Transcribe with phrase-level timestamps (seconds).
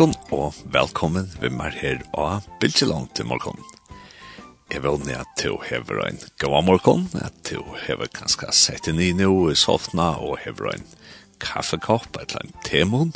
[0.00, 3.69] morgon og velkommen vi mer her av Bilgelang til morgon.
[4.80, 9.02] Jeg vil nye at du hever en god morgen, at du hever kanskje sett inn
[9.04, 10.86] i noe i softna og hever en
[11.44, 13.10] kaffekopp, et eller annet temon,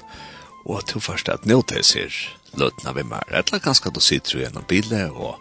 [0.66, 2.18] og at du først at nå til sier
[2.60, 5.40] løtna vi mer, et eller kanskje du sitter gjennom bilen og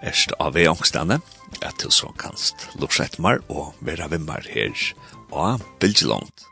[0.00, 1.20] erst av i angstene,
[1.60, 4.88] at du så kanst lukse et mer og være vi mer her
[5.28, 6.48] og bilgelangt.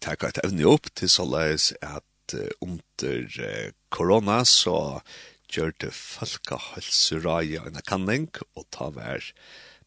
[0.00, 5.02] taka et evne opp til såleis at under korona så
[5.52, 9.26] gjør det folkehølsuraja en kanning og ta vær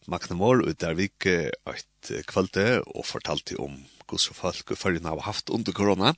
[0.05, 5.49] Magnamor ut der vi et kvalde og fortalte om hvordan folk og følgene har haft
[5.49, 6.13] under korona.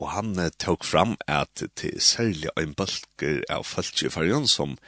[0.00, 4.78] Og han tok fram at til særlig en bølger av folk i følgene som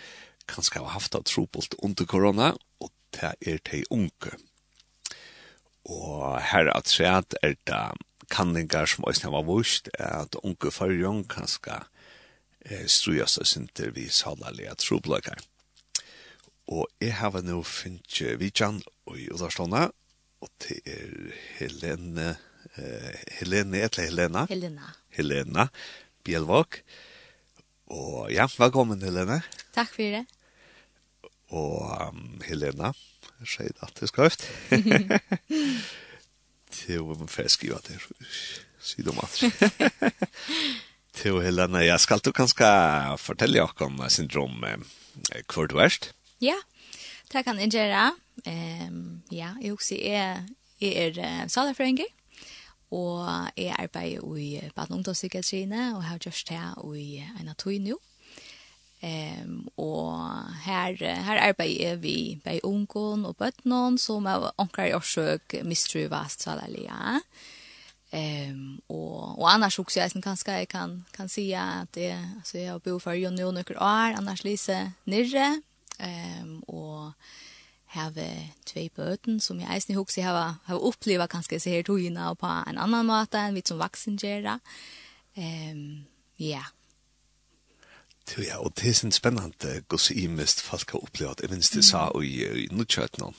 [0.49, 4.37] kanskje har haft av trobult under korona og det er til unge.
[5.89, 7.85] Og her at sett er det
[8.29, 11.81] kanningar som også var vurst, at unge fargjong kan ska
[12.67, 15.41] eh, strujas og sinter vi salalega trobløkar.
[16.69, 19.89] Og jeg har nå finnet Vidjan og Udarstånda,
[20.45, 22.35] og det er Helene,
[22.77, 24.45] eh, Helene, etter Helena?
[24.51, 24.93] Helena.
[25.17, 25.69] Helena
[26.29, 26.83] Bjelvåk.
[27.89, 29.41] Og ja, velkommen Helene.
[29.73, 30.27] Takk for det.
[31.57, 32.93] Og um, Helena,
[33.39, 34.47] Jeg sier det alltid skrøft.
[36.79, 37.99] Til å få skrive det.
[38.83, 39.35] Sier du mat.
[41.19, 42.69] Til Helena, jeg skal du kanskje
[43.23, 44.61] fortelle dere om syndrom
[45.51, 46.13] hvor du erst?
[46.43, 46.59] Ja,
[47.33, 48.13] det kan jeg gjøre.
[48.47, 50.45] Um, ja, jeg også er,
[50.81, 52.07] jeg er salerføringer.
[52.91, 56.61] Og jeg arbeider i Baden Ungdomspsykiatrine og har gjort det
[56.97, 57.99] i en av tog nå.
[59.01, 60.19] Ehm och
[60.63, 66.51] här här arbetar vi med onkon och bötnon som är onkar och sjuk mistruvast så
[66.51, 67.21] där ja.
[68.11, 72.81] Ehm och och annars också jag kanske jag kan kan säga att det alltså jag
[72.81, 75.63] bor för Jonny och några år annars Lise nirre
[75.99, 77.13] ehm och
[77.87, 82.39] have två böten som jag eisne hugsi har har uppleva kanske så här tog och
[82.39, 84.61] på en annan måte än vi som vuxen gera.
[85.35, 86.05] Ehm
[86.37, 86.65] ja.
[88.29, 91.77] Så ja, og det er sånn spennende gos i mest folk har opplevd, jeg minst
[91.77, 93.33] det sa i i Nordkjøtene,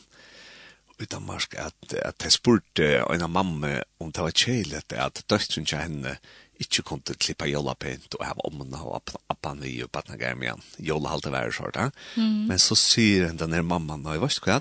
[1.00, 5.68] i Danmark, at, at jeg spurte en av mamma om det var kjellig at døtteren
[5.70, 6.18] til henne
[6.60, 10.60] ikke kunne klippe jolla pent og hava omna og appan vi og batna gærmian.
[10.84, 11.86] Jolla halte være sånn, da.
[12.20, 12.50] Mm.
[12.50, 14.60] Men så sier den der mamman, og jeg vet ikke hva,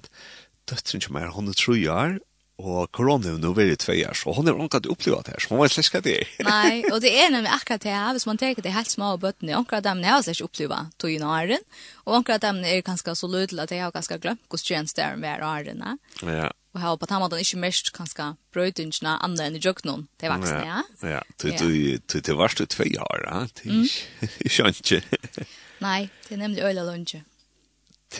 [0.70, 2.20] døtteren til meg, hun er tro jeg,
[2.58, 5.52] Og korona nu var det tvei år, så hon har inte upplevt det her, så
[5.52, 6.14] hun vet ikke hva det.
[6.18, 6.46] er.
[6.48, 9.22] Nei, og det er nemlig akkurat det her, hvis man tenker det helt små og
[9.22, 11.62] bøttene, omkring dem har ikke upplevt tog inn åren,
[12.04, 15.04] og omkring dem er ganske så lydelig at jag har ganske glemt hvordan tjänst det
[15.04, 15.98] er med åren.
[16.22, 16.50] Ja.
[16.74, 20.60] Og här på tammaten måten ikke mest ganske brøytingene andre enn i jöknon, til voksne,
[20.66, 20.82] ja.
[21.02, 21.22] ja.
[21.40, 25.02] til det var det två år, ja, det är ikke.
[25.80, 27.16] Nei, det är nämligen öjla lunch.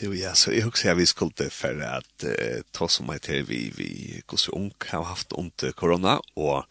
[0.00, 3.44] Jo, ja, så jag husker jeg vi skulle för att uh, ta som mig till
[3.44, 6.64] vi vi så ung har haft ondt corona och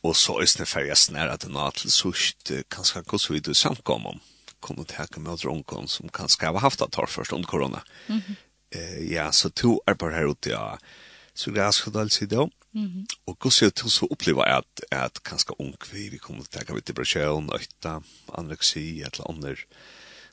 [0.00, 4.06] och så är det färja at att nå till sust kanske så vi du samkom
[4.06, 4.20] om
[4.60, 7.82] kommer att hacka med drunkon som kanske har haft att ta först under corona.
[8.06, 8.34] Mm -hmm.
[8.70, 10.78] Eh ja, så två är på her ute ja.
[11.34, 12.50] Så det er så där så då.
[12.74, 13.06] Mm -hmm.
[13.24, 16.74] Och hva så tror så uppleva att at kanskje ung vi vi kommer att ta
[16.74, 19.58] depresjon, øyta, ötta, et eller annet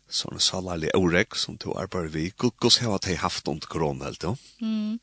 [0.10, 2.28] sånne salarlige orek som du arbeider vi.
[2.38, 4.36] Hvordan har de haft under korona, helt da?
[4.62, 5.00] Mm.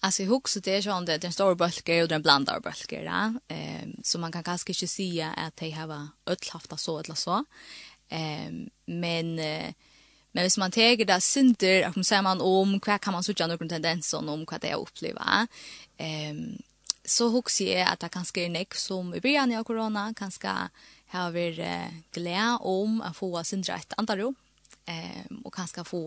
[0.00, 3.02] Alltså jeg husker det så att det er en stor bölke och en blandad bölke.
[3.02, 3.32] Ja?
[3.48, 7.14] Um, så man kan kanske ikke si at de har öll haft det så eller
[7.14, 7.44] så.
[8.12, 9.72] Um, men Uh,
[10.36, 13.46] men hvis man teger det synder, om man säger man om hva kan man söka
[13.48, 15.46] noen tendenser om vad det är att uppleva.
[15.96, 16.34] Eh,
[17.04, 20.52] så husker jeg att det kanske är nek som i början av corona kanske
[21.14, 24.32] har vi eh, glede om å få sindra et antarro,
[24.86, 26.02] eh, og kanskje få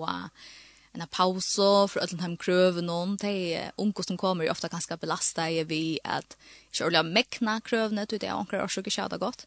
[0.94, 3.16] en pause for at de krøver noen.
[3.22, 6.36] De unge som kommer er ofte ganske belastet vi at
[6.72, 9.46] ikke ordentlig mekna krøvene, det er anker og ikke kjøret godt.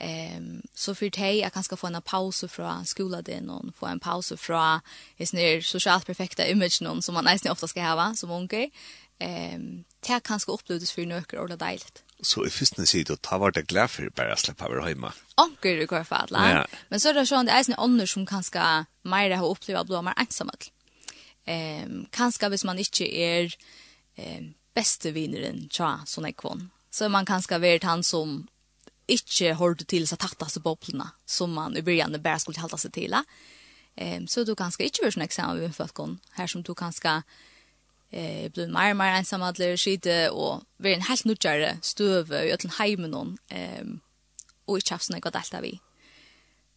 [0.00, 4.00] Ehm så för dig jag kanske få en paus fra skolan det någon få en
[4.00, 4.80] paus fra
[5.16, 8.70] är snär socialt perfekta image någon som man nästan ofta ska ha va som onkel.
[9.18, 13.68] Ehm det kanske upplevdes för nöker eller dejligt så i fyrstene sida, ta var det
[13.70, 15.12] glad for bare å slippe over hjemme.
[15.38, 16.34] Anker i hvert fall.
[16.34, 16.64] Ja.
[16.90, 18.64] Men så er det sånn, det er sånne ånder som kanskje
[19.08, 20.70] mer har opplevd blå mer ensamhet.
[21.48, 23.54] Um, kanskje hvis man ikke er
[24.18, 26.68] um, beste vinneren tja, sånn er kvann.
[26.90, 28.42] Så man kanskje vært han som
[29.08, 33.14] ikke hørte til seg tattaste boblene, som man i begynnelsen bare skulle halte seg til.
[33.94, 37.20] Um, så du kanskje ikke vært sånn eksamen ved en her som du kanskje...
[37.22, 37.22] Ska
[38.10, 41.78] eh jag blev mer och mer ensam att lära skita och var en helt nutjare
[41.82, 44.00] stöve i ötlen heimen hon ehm
[44.64, 45.80] och i haft såna gott allt av i.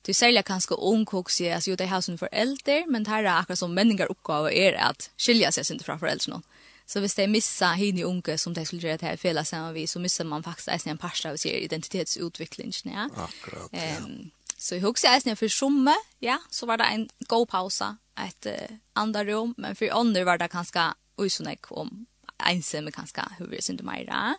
[0.01, 3.59] Du säljer kanske ung koks i alltså det har sin förälder men här är akkurat
[3.59, 6.41] som människor uppgåva är att skilja sig inte från föräldrarna.
[6.85, 9.87] Så hvis de missa i unge som de skulle gjøre det her fela sammen vi,
[9.87, 12.73] så missar man faktisk eisen en parst av sin identitetsutvikling.
[12.83, 13.09] Ja.
[13.15, 13.97] Akkurat, ja.
[13.97, 18.45] Um, så jeg husker eisen for somme, ja, så var det en god pausa, et
[18.45, 22.05] uh, andre rom, men for andre var det kanskje och sån där om
[22.49, 24.35] ensam kanske hur vi synd mera.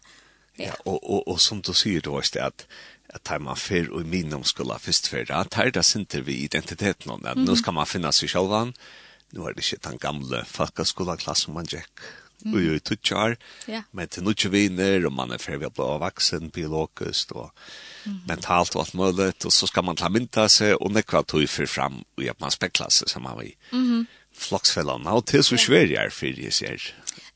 [0.57, 2.67] Ja, og och och som du säger då är det att
[3.09, 7.13] att ta man för och minnom skulle först för att här där synter vi identiteten
[7.13, 8.73] om att nu ska man finna sig själv
[9.31, 11.91] nu är det shit han gamla fucka skola klass man jack
[12.55, 13.37] och ju tutchar
[13.91, 17.03] men till nu vi ner och man är för vi blir vuxen og
[17.33, 17.51] och
[18.27, 21.67] mentalt och allt möjligt och så ska man ta minta sig och nekva tog för
[21.67, 23.55] fram och att man speklas som man vill.
[23.73, 26.89] Mm floksfellene, og til så sverger for jeg ser.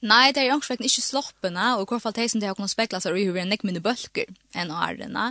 [0.07, 2.57] Nei, det er jo ikke ikke sloppene, og i hvert fall det som det har
[2.57, 5.31] kunnet spekla seg og i hvordan jeg mine bølger enn å ærene.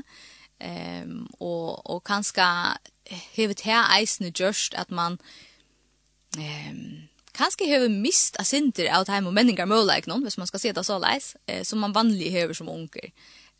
[0.55, 2.45] Um, og, og kanskje
[3.35, 5.17] hevet her eisene gjørst at man
[6.39, 10.47] um, kanskje hevet mist av sinter av det her med menninger mulighet noen, hvis man
[10.47, 13.11] skal si det så leis, uh, som man vanlig hever som unger.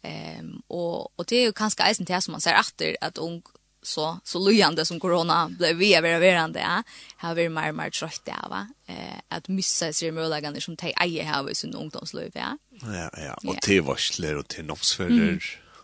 [0.06, 3.42] Um, og, og det er jo kanskje eisen til som man ser etter, at ung,
[3.88, 6.84] så så lojande som corona blev vi över verande ja
[7.18, 11.24] har vi mer mer trött av va eh att missa sig möjligen som te eje
[11.24, 15.40] här vi sin ungdomsliv ja ja ja och te varsler och till mm.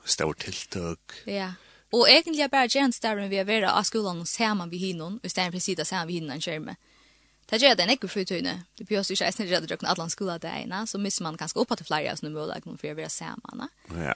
[0.05, 1.53] stort tilltag ja
[1.91, 5.19] och egentligen bara gens där vi är vara av skolan och ser man vi hinnon
[5.23, 6.75] och stämmer precis där ser vi hinnan skärm
[7.51, 8.53] Det gjør det ikke for frutøyne.
[8.79, 11.39] Det blir også ikke eisen redd å døkken alle skola til ene, så misser man
[11.39, 13.65] ganske opp til flere av sånne mulighetene for å være sammen.
[13.91, 14.15] Ja.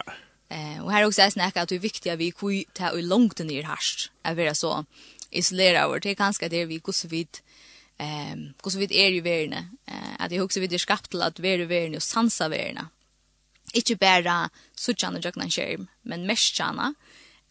[0.49, 3.03] Eh och här också är snacka att det är viktigt att vi kui ta och
[3.03, 4.11] långt ner harst.
[4.23, 4.85] Är vara så
[5.29, 7.37] isolera över det kanske det vi kus vid
[7.97, 9.69] ehm kus vid är ju värna.
[9.85, 12.89] Eh att det också vid det skapt till att vara värna och sansa värna.
[13.73, 16.93] Inte bara suchan och jagna skärm, men meschana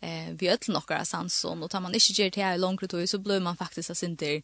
[0.01, 3.41] eh vi öll nokkara sansom och tar man inte ger till långt då så blir
[3.41, 4.43] man faktiskt att inte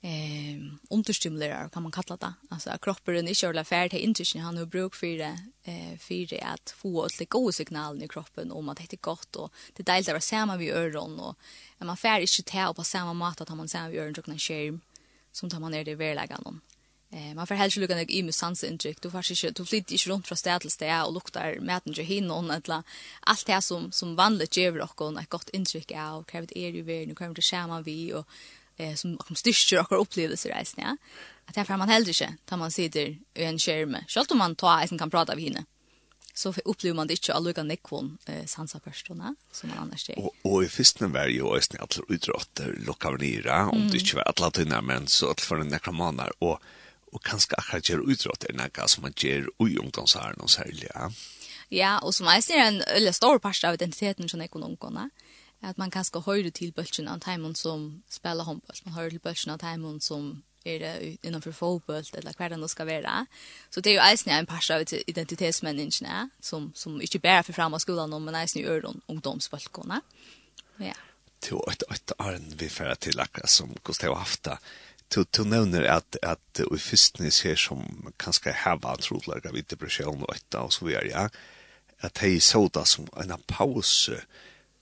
[0.00, 0.56] eh
[0.90, 2.34] understimulerar kan man kalla det.
[2.50, 6.26] Alltså att kroppen inte är färd till intuition han har bruk för det eh för
[6.26, 9.52] det att få ett lika goda signal i kroppen om att det är gott och
[9.72, 11.36] det delar av samma vi öron och
[11.78, 14.38] att man färd inte tar på samma mat att man samma vi öron och en
[14.38, 14.78] shame
[15.32, 16.60] som tar man ner det verlägga någon.
[17.10, 19.02] Eh man får helst lucka något i med sansintryck.
[19.02, 22.02] Du får inte du flyttar inte runt från städ till städ och luktar maten ju
[22.02, 22.82] hin och alla
[23.20, 27.08] allt det som som vanligt ger och ett gott intryck av krävt är ju värd
[27.08, 28.26] nu kommer det samma vi och
[28.76, 30.96] eh, som, som styrker och upplevelser i ja.
[31.46, 33.96] Att därför man heller inte tar man sitter i en skärm.
[34.08, 35.64] Självt om man tar en kan prata med henne
[36.34, 40.18] så upplever man det inte alla kan nekvon eh, sansa personer som man annars är.
[40.18, 43.90] Och, och i första var ju ösnen alla utrotter lokaverna om mm.
[43.90, 46.62] det inte var alla tunna men så att för en nekromanar och
[47.12, 51.12] och kanske akkurat gör utrotter något som man gör i ungdomsaren och särliga.
[51.68, 55.10] Ja, och som är en eller stor part av identiteten som nekvon Mm
[55.66, 58.84] at man kanskje høyre til bølgen av timon som spiller håndbølt.
[58.86, 62.68] Man høyre til bølgen av timon som er det innenfor fotboll eller hva det nå
[62.70, 63.18] skal være.
[63.70, 67.76] Så det er jo eisen en par av identitetsmenneskene som, som ikke bare for frem
[67.76, 70.00] av skolen, men eisen i øren ungdomsbølgene.
[70.82, 70.96] Ja.
[71.44, 74.58] Til et, et arn vi fører til akkurat som Gustav har haft det.
[75.14, 77.84] Du, du nevner at, at i fyrsten ser som
[78.18, 81.28] kanskje heva trolig vid depresjon og etter og så videre, ja.
[82.02, 84.18] at de så det som en pause,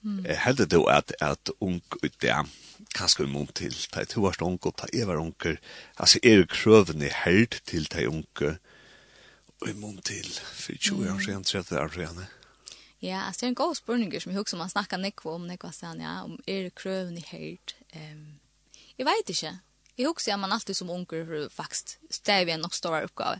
[0.05, 0.25] Mm.
[0.37, 2.45] Heldig då att att ung ut där
[2.87, 5.57] kanske en mån till ta två år ung och ta över onkel.
[5.95, 8.55] Alltså är det kröven i held till ta onkel.
[9.61, 12.27] Och i mån till för 20 år sedan så jag det
[12.99, 16.01] Ja, alltså det en god spurning som jag också man snackar nekva om nekva sen
[16.01, 17.73] ja, om är det kröven i held.
[17.89, 18.39] Ehm um,
[18.95, 19.59] jag vet inte.
[19.95, 23.39] Jag också är man alltid som onkel för faktiskt en nog stora uppgåva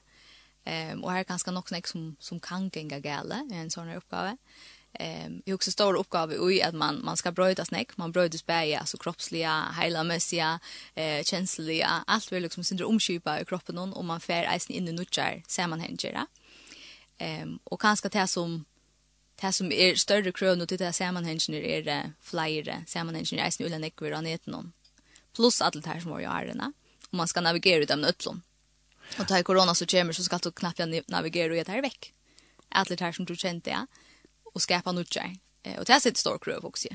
[0.66, 3.88] Ehm um, och här är ganska nog nek som som kan gänga gälla en sån
[3.88, 4.30] här uppgåva.
[4.30, 4.38] Ehm
[5.00, 8.80] Ehm jag också stor uppgave i att man man ska bröta snäck, man brötas bäja
[8.80, 10.60] alltså kroppsliga, heilamässiga,
[10.96, 14.88] eh känsliga, allt vill liksom syndrom omskipa i kroppen någon och man fär isen in
[14.88, 14.92] i
[15.68, 16.28] man hengera.
[17.18, 18.66] Ehm och kanske det som
[19.36, 20.92] det som är större krön och det där
[21.26, 22.84] hänger är det flyre,
[23.16, 24.74] hänger isen ulla ekver vid nät någon.
[25.36, 26.74] Plus allt det här som var ju arena
[27.08, 28.42] och man ska navigera ut dem nötlom.
[29.20, 32.14] Och i corona så kommer så ska du knappt navigera ut här veck.
[32.70, 33.88] Allt det här som du kände ja
[34.56, 35.36] och skapa nutjar.
[35.64, 36.88] Eh, och det är ett stort kröv också.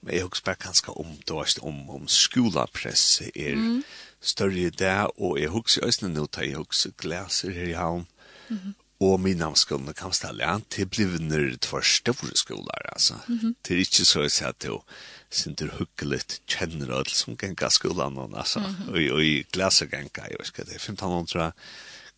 [0.00, 3.82] Men jag husker ganska om då är om om skolapress är mm.
[4.20, 8.06] större där och jag husker ösnen nu tar jag också glaser här i hamn.
[8.50, 13.14] Mm og min namnskolen kan stelle, ja, til blivner for store skoler, altså.
[13.28, 13.54] Mm -hmm.
[13.62, 14.82] Det er ikke så å si at jo,
[15.30, 18.88] sin du hukkeligt kjenner alt som genga skolan, altså, mm -hmm.
[18.88, 21.52] og, og i glaser genga, jeg vet ikke, det er 1500,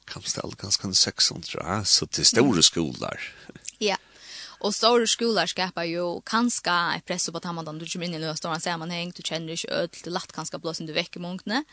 [0.07, 3.19] kan stelle ganske 600, ja, så til store skoler.
[3.81, 3.97] Ja.
[3.97, 4.14] Mm -hmm.
[4.65, 8.19] Og store skoler skapar ju kanskje et press på att man du kommer inn i
[8.19, 11.65] noen store sammenheng, du känner dig öll, det lätt kanske blåser du vekker många.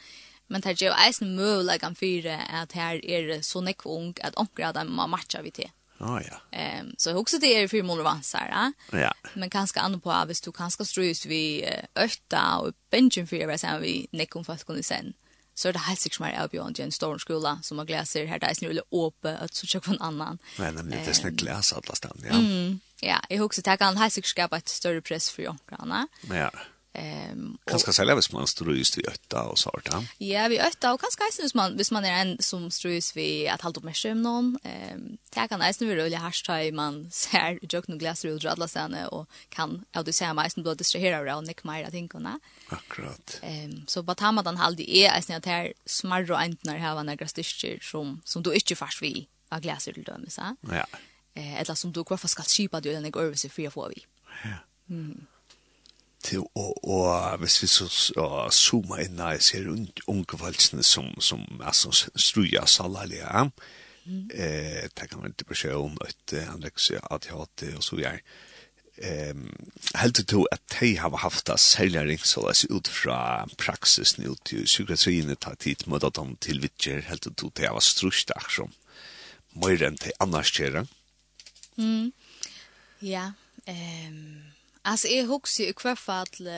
[0.48, 4.68] Men det er jo eisen möjligheten för at her er så nekk ung at omkring
[4.68, 5.72] at man matcher vi til.
[6.02, 6.38] Oh, ja.
[6.52, 8.72] Ehm så också det er fire måneder vansar, ja.
[9.00, 9.12] Ja.
[9.36, 11.64] Men kanskje andre på hvis du kanskje strös vi
[11.96, 15.14] øtta og bensjen för hva sen vi nekom fast kunne sen
[15.56, 18.40] så er det helt sikkert mer avbjørn til en stor skole som har glaser her,
[18.42, 20.40] det er snill åpe at så kjøk på en annan.
[20.58, 22.40] Men det er snill glaser alle stedet, ja.
[22.40, 26.06] Mm, ja, jeg husker at jeg kan helt sikkert skapa et større press for jonkerne.
[26.30, 26.50] Ja.
[26.94, 30.08] Ehm kanske sälja vis man strus vi ötta och så där.
[30.18, 33.62] Ja, vi ötta och kanske ens man vis man är en som strus vi att
[33.62, 34.60] hålla upp med skäm någon.
[34.64, 38.96] Ehm ta kan nästan nu rulla hashtag man ser jag nog glas rull dradla sen
[39.12, 43.40] och kan jag du säga mig som distrahera around Nick Meyer I think on Akkurat.
[43.42, 46.96] Ehm så vad tar man den halde är ens att här smarra och äntnar här
[46.96, 50.56] var några styrker som som du inte fast vi av glas rull så.
[50.62, 50.86] Ja.
[51.34, 54.06] Eh eller som du kvar ska skipa du den går över sig för vi.
[54.44, 54.58] Ja.
[54.90, 55.28] Mm
[56.24, 57.88] til å, og hvis vi så
[58.22, 63.48] og, zooma inn i ser unge valgsene som, som er altså, struja salalja,
[64.06, 64.30] mm.
[64.34, 68.24] eh, det kan man ikke beskjed om at anorexia, ADHD og så videre.
[69.02, 69.50] Ehm
[69.96, 75.36] helt til at de har haft a selja ringsolas ut fra praksis nå til psykiatrien
[75.36, 78.72] ta tid med at han til vitjer heldur du tei hava strust aksom
[79.56, 80.86] meir enn tei annars kjera?
[81.78, 82.12] Mm.
[83.02, 83.32] Ja,
[83.66, 84.52] ehm
[84.84, 86.50] Alltså jag huxar i kvar fall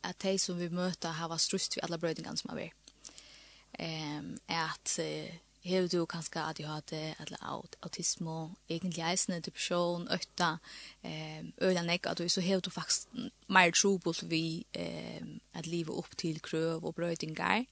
[0.00, 2.72] att de som vi möter har varit strust vid alla brödingar som har varit.
[3.72, 4.98] Ehm att
[5.62, 7.38] hev du kanske att jag hade eller
[7.80, 10.58] autism och egentligen eisne depression ötta
[11.02, 13.08] ehm öla neck att du så hev du faktiskt
[13.46, 17.64] mer trouble vi ehm att leva upp till kröv och brödingar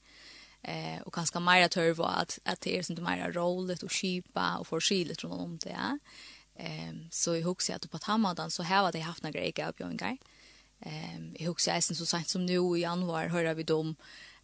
[0.63, 4.57] eh och kanske mer att höra vad att det är sånt mer roligt och skipa
[4.59, 5.71] och förskilt runt om det.
[5.71, 5.99] Ja
[6.59, 9.85] Ehm så i husar att på Tamadan så här var det haft några grejer på
[9.85, 10.19] en gång.
[10.81, 13.97] Ehm jag husar isen så sent som nu i januari hörde vi dem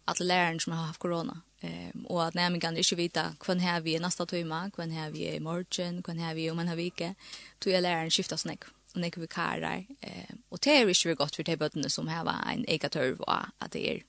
[0.05, 1.41] att läraren som har haft corona.
[1.61, 5.35] Ehm och att nämligen kan inte veta kvän här vi nästa timme, kvän här vi
[5.35, 7.15] i morgon, kvän här vi om en vecka.
[7.59, 9.85] Då är läraren skiftar snack och nekar vi karar.
[10.01, 13.33] Ehm och det är ju gott för det bötterna som här var en egatörv och
[13.57, 14.03] att det är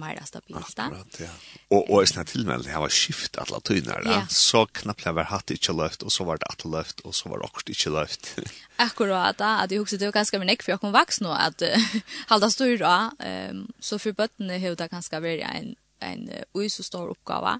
[0.00, 0.58] mer stabilt.
[0.58, 1.30] Akkurat, ja.
[1.70, 4.20] Og, og jeg snakker til meg, det var skift alle tøyner, ja.
[4.32, 7.30] så knappt jeg var hatt ikke løft, og så var det at løft, og så
[7.32, 8.32] var det akkurat ikke løft.
[8.86, 11.30] Akkurat, da, at jeg husker det var ganske min ekk, for jeg kom vaks nå,
[11.36, 11.96] at uh,
[12.32, 16.24] halda styr um, så for bøttene har det ganske vært en, en
[16.56, 17.58] ui så stor oppgave.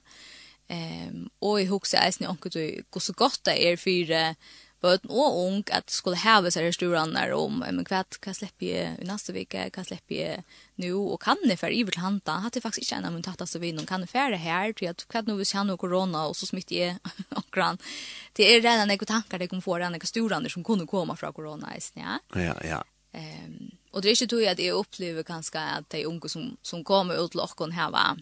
[0.72, 5.62] Um, og jeg husker jeg snakker om hvordan det er for uh, bøten og ung
[5.74, 9.68] at skulle heve seg i storene om men hva, hva slipper jeg i neste vike,
[9.74, 10.44] hva slipper jeg
[10.82, 12.40] nå, og kan jeg fære iver til handa?
[12.42, 14.72] Hatt jeg faktisk ikke en av min tatt av vinn, vinden, kan jeg fære her,
[14.78, 17.92] til at hva nå hvis jeg har korona, og så smitter jeg akkurat.
[18.36, 21.76] Det er redan noen tanker det kommer få, noen storene som kunne komme fra korona,
[21.96, 22.18] ja?
[22.34, 22.82] Ja, ja.
[23.12, 26.84] Um, og det er ikke tog at jeg opplever kanskje at de unge som, som
[26.84, 28.16] kommer ut til åkken her, var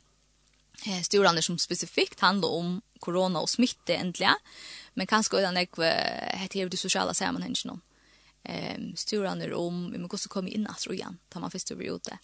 [0.87, 4.35] eh, storene som spesifikt handler om korona og smitte endelig,
[4.95, 7.79] men kanskje også nek hette hever de sosiale sammenhengene.
[8.41, 12.17] Um, Sturene om, vi må også komme inn at rojan, tar man først over ute.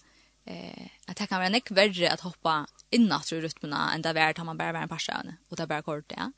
[0.47, 2.61] Eh, at det kan være nek verre at hoppa
[2.95, 5.71] inn at rytmene enn det er tar man bare være en person og det er
[5.73, 6.29] bare kort, ja.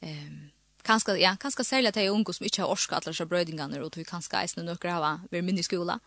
[0.00, 0.48] Um,
[0.86, 3.82] kanskje, ja, kanskje særlig at det er unge som ikke har orska alle disse brødingene,
[3.84, 5.98] og vi kanskje eisene nøkker hava ved minne skola,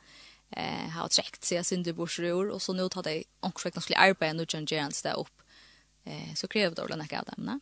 [0.57, 4.41] eh, har trekt seg synder borsrur, och så nu tar det och skulle arbeta nu
[4.41, 5.41] nå kjønner där upp.
[6.05, 7.61] Eh, så kräver det å bli nekka av dem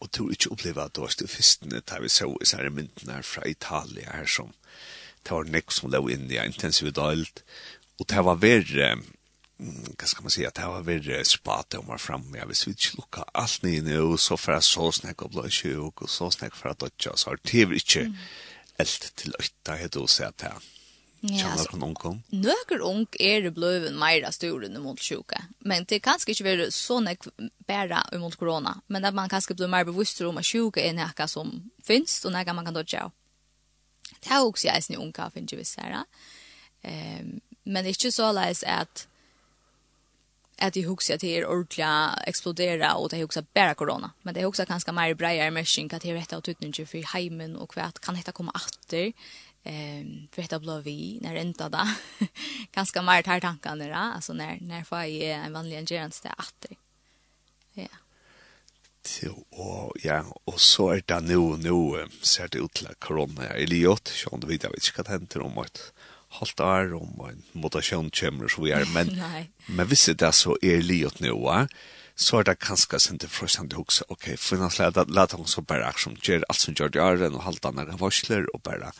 [0.00, 3.26] og tror ikke oppleva at det var stufistene da vi så i sære myndene her
[3.26, 4.52] fra Italia her som
[5.20, 7.44] det var nek som lå inn i intensividalt
[8.00, 8.94] og det var verre
[9.60, 12.72] hva skal man si, at det var verre spate om var fremme, ja, hvis vi
[12.72, 16.08] ikke lukka alt nye nye, og så for jeg så snakk og blå tjøk, og
[16.08, 18.14] så snakk for jeg dødja, så har det ikke mm.
[18.80, 20.54] alt til øyta, heter å si at det
[21.22, 22.22] Ja, alltså, ung.
[22.28, 25.44] Några ung är det blevet mer stora enn mot sjuka.
[25.58, 27.18] Men det kanske inte være så näck
[27.66, 28.80] bära mot corona.
[28.86, 32.32] Men att man kanske blir mer bevisst om att sjuka er noe som finns och
[32.32, 33.10] noe man kan dodja.
[34.20, 36.04] Det här också som er unga finns jeg visst her.
[36.82, 39.06] Ehm, men det är ikke så läs att
[40.60, 44.10] att det huxar till er ordentliga explodera och det husker bara corona.
[44.22, 47.56] Men det huxar ganska mer brejer mersing, at det är rätt att utnyttja för heimen
[47.56, 49.12] och hva kan detta komma åter
[49.64, 51.88] ehm för detta blå vi när inte då
[52.72, 56.66] ganska mer tar tankarna då alltså när när får jag en vanlig ingrediens där att
[57.74, 57.88] Ja.
[59.02, 63.66] till och ja, och så är det nu nu ser det ut til korona er
[63.66, 65.92] så sånn vi vet ikke hva det henter om att
[66.28, 69.22] halt är om en mutasjon kommer, så vi är men,
[69.66, 71.66] men visst det så är er nu va?
[72.16, 75.62] Så er det kanskje sent til frøsende hukse, ok, for nå slett let han så
[75.62, 78.92] bare aksjon, gjør alt som gjør det er, og halvt andre varsler, og bare,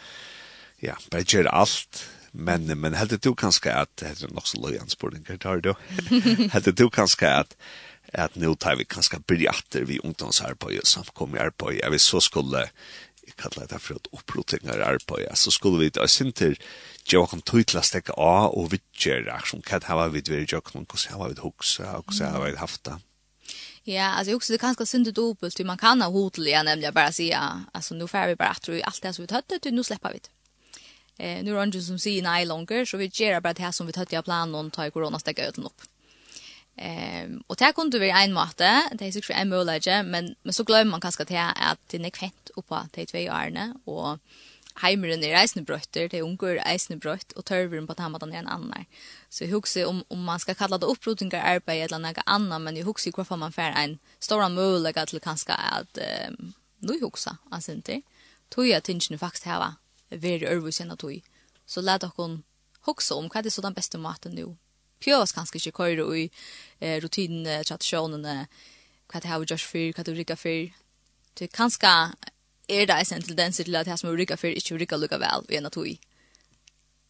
[0.84, 4.78] ja, bare gjør alt, men, men heldig du kanskje at, det er nok så løy
[4.80, 5.72] ansporninger, tar du,
[6.54, 7.56] heldig du kanskje at,
[8.12, 12.64] at nå tar vi kanskje bryter vi ungdomsarbeid, og samkommer arbeid, jeg vil så skulle,
[13.26, 16.56] jeg kallar det for et opprottingar arbeid, så skulle vi da sinter,
[17.10, 21.20] jo kan tøytla stekke av og vidtjera, som hva har vi vært, dveri jokken, hvordan
[21.20, 23.00] har vi hukse, hvordan har vi haft det.
[23.84, 27.64] Ja, alltså också det kanske synd dubbelt, man kan ha hotel igen nämligen bara säga,
[27.72, 30.18] alltså nu får vi bara tror tro allt det som vi hade, nu släpper vi
[30.18, 30.39] det.
[31.20, 33.86] Eh, nu är det som säger nej longer så vi ger bara det här som
[33.86, 35.82] vi tar i planen och tar coronastäcka ut upp.
[36.76, 40.64] Ehm och det kunde vi en matte, det är säkert en möjlighet, men men så
[40.64, 44.18] glömmer man kanske det att det är kvett uppa till två årne och
[44.74, 48.48] heimeren er eisne brøtter, det er unger eisne brøtt, og tørveren på tamatan er en
[48.48, 48.86] annan.
[49.30, 52.76] Så jeg husker om, om man skal kalla det opprotingar arbeid eller noe annan, men
[52.76, 56.00] jeg husker hvorfor man får en stor mulighet til kanskje at
[56.30, 58.02] um, nu husker, altså ikke.
[58.50, 59.74] Tog jeg tingene faktisk hava
[60.10, 61.04] veri örvus enn at.
[61.66, 62.42] Så let dere
[62.86, 64.56] hoksa om hva er det så den beste maten nu.
[65.00, 66.26] Pjøs kanskje ikke køyre i
[66.80, 68.46] eh, rutinene, tradisjonene,
[69.10, 70.74] hva det har vi gjørs fyr, hva det rikka fyr.
[71.38, 71.88] Det kanskje
[72.70, 75.46] er det en tendens til at det som er rikka fyr ikke rikka lukka vel
[75.48, 75.78] i enn at.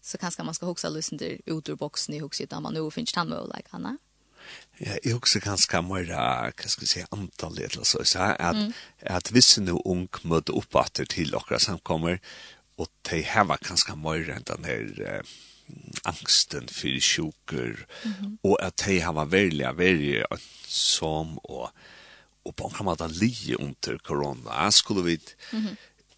[0.02, 2.88] Så kanskje man skal hoksa lusen til ut ur boksen i hoksa, da man nu
[2.90, 3.96] finnes tamme og like, Anna.
[4.80, 8.00] Ja, jeg husker ganske mer, hva skal jeg si, antallet eller så,
[8.32, 8.72] at, mm.
[9.12, 12.16] at hvis en ung møter opp til dere samkommer,
[12.80, 15.36] og de hava kanskje mer enn den her eh,
[16.08, 18.36] angsten for sjuker, mm -hmm.
[18.42, 20.24] og at de hava velja, veldig
[20.66, 21.70] som og
[22.44, 25.18] og på en måte li under korona, skulle vi
[25.52, 25.76] mm -hmm.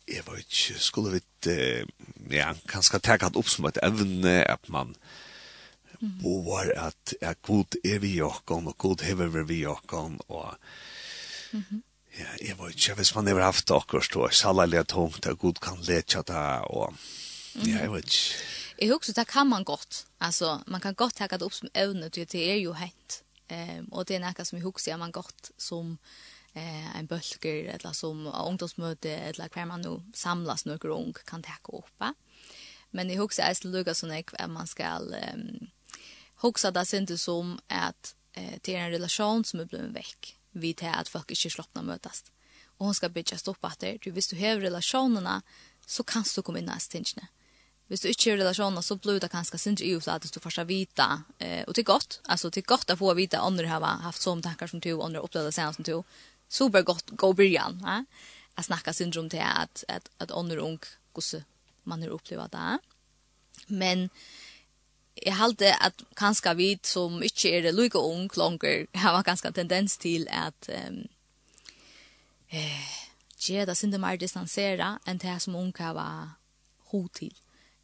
[0.08, 1.86] jeg vet ikke, skulle vi eh,
[2.30, 4.94] ja, kanskje teka det opp som et evne, at man
[6.00, 6.18] mm.
[6.22, 10.56] boar at, at god er vi jokken, og god hever vi jokken, og
[11.52, 11.82] mm -hmm
[12.18, 14.32] Ja, jeg vet ikke, hvis man har haft akkurat og
[14.74, 16.94] er tungt, og god kan lete det, og
[17.64, 18.42] ja, jeg vet ikke.
[18.82, 20.04] Jeg husker, det kan man godt.
[20.20, 23.22] Altså, man kan godt takke det opp som evne, det er jo hent.
[23.52, 25.98] Um, og det er noe som jeg husker, man godt som
[26.54, 31.56] eh en bølger, eller som ungdomsmøte, eller hver man nå samles noen ung kan ta
[31.72, 32.14] upp.
[32.90, 34.06] Men i huxar är det lugga så
[34.38, 35.70] at man skal um,
[36.42, 40.72] huske det synd som at eh, det er en relasjon som er blevet vekk vi
[40.76, 42.32] til at folk ikke sloppna møtast.
[42.78, 45.42] Og hun skal bygges stopp at Du, hvis du har relasjonene,
[45.86, 47.28] så kan du komme inn i stingene.
[47.88, 50.62] Hvis du ikke har relasjonene, så blir det kanskje sindre i utlatt hvis du først
[50.62, 51.24] har vita.
[51.38, 52.20] Eh, og det er godt.
[52.24, 55.20] Altså, det er godt å få vite andre har haft sånne tankar som du, andre
[55.20, 56.02] opplevde seg som du.
[56.48, 57.82] Så godt gå byrjan.
[57.84, 58.04] Eh?
[58.56, 60.80] Jeg snakker sindre om det at, at, at andre ung,
[61.12, 61.44] hvordan
[61.84, 62.78] man har opplevd det.
[63.68, 64.08] Men...
[64.08, 64.41] Eh,
[65.16, 70.26] jeg halte at kanskje vi som ikke er like ung langer, har kanskje tendens til
[70.30, 71.04] at um,
[72.50, 72.92] eh,
[73.38, 76.36] gjøre det sinne mer distansere enn det som ung har
[76.92, 77.34] ho til.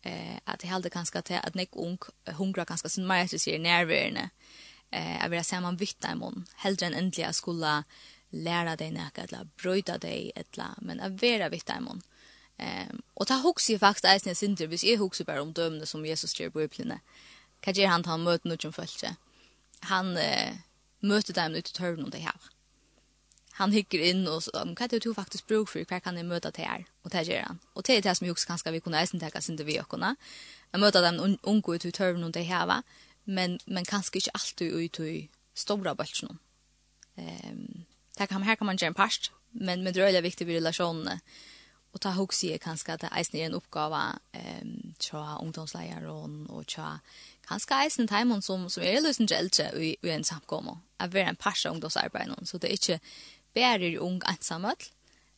[0.07, 1.99] Eh, at jeg halte kanskje til at nek ung
[2.39, 4.29] hungrer kanskje sinne mer etter sier nærværende.
[4.93, 6.47] Eh, jeg vil se man vitt i munnen.
[6.63, 7.83] heldre enn endelig jeg skulle
[8.31, 12.03] læra deg nek, eller brøyde deg, eller, men jeg vil være vitt i munnen.
[12.59, 15.87] Ehm och ta hooks ju faktiskt är sen synder vis är hooks bara om dömne
[15.87, 17.01] som Jesus ger på upplinne.
[17.61, 19.15] Kan ge han ta något som följer.
[19.81, 20.55] Han eh,
[21.01, 22.35] möter dem ute i törnen och det här.
[23.51, 26.23] Han hickar in och så um, kan det ju faktiskt bruk för kvar kan ni
[26.23, 27.59] möta det här och det ger han.
[27.73, 30.17] Och det är det som hooks kanske vi kunde äsen ta synder vi och kunna.
[30.71, 32.83] Jag möter dem ungu ute i törnen och det här va.
[33.25, 36.39] Men men kanske inte alltid ut i stora bulten.
[37.17, 37.85] Ehm um,
[38.17, 41.21] Tack kan här kan man ge en past, men med det är viktigt vid relationerna
[41.93, 44.01] Og ta hugsi jeg kanskje at eisen er en oppgave
[44.37, 46.99] um, tja ungdomsleieren og tja
[47.49, 50.77] kanskje eisen teimen som, som er løsen til eldre i, i en samkomme.
[51.01, 52.47] Jeg vil en pers av ungdomsarbeiden.
[52.47, 52.99] Så det er ikke
[53.57, 54.91] bærer ung ensamhet,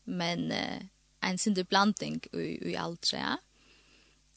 [0.05, 0.81] men uh,
[1.31, 3.19] en sinne blanding i, i aldre.
[3.21, 3.37] Ja.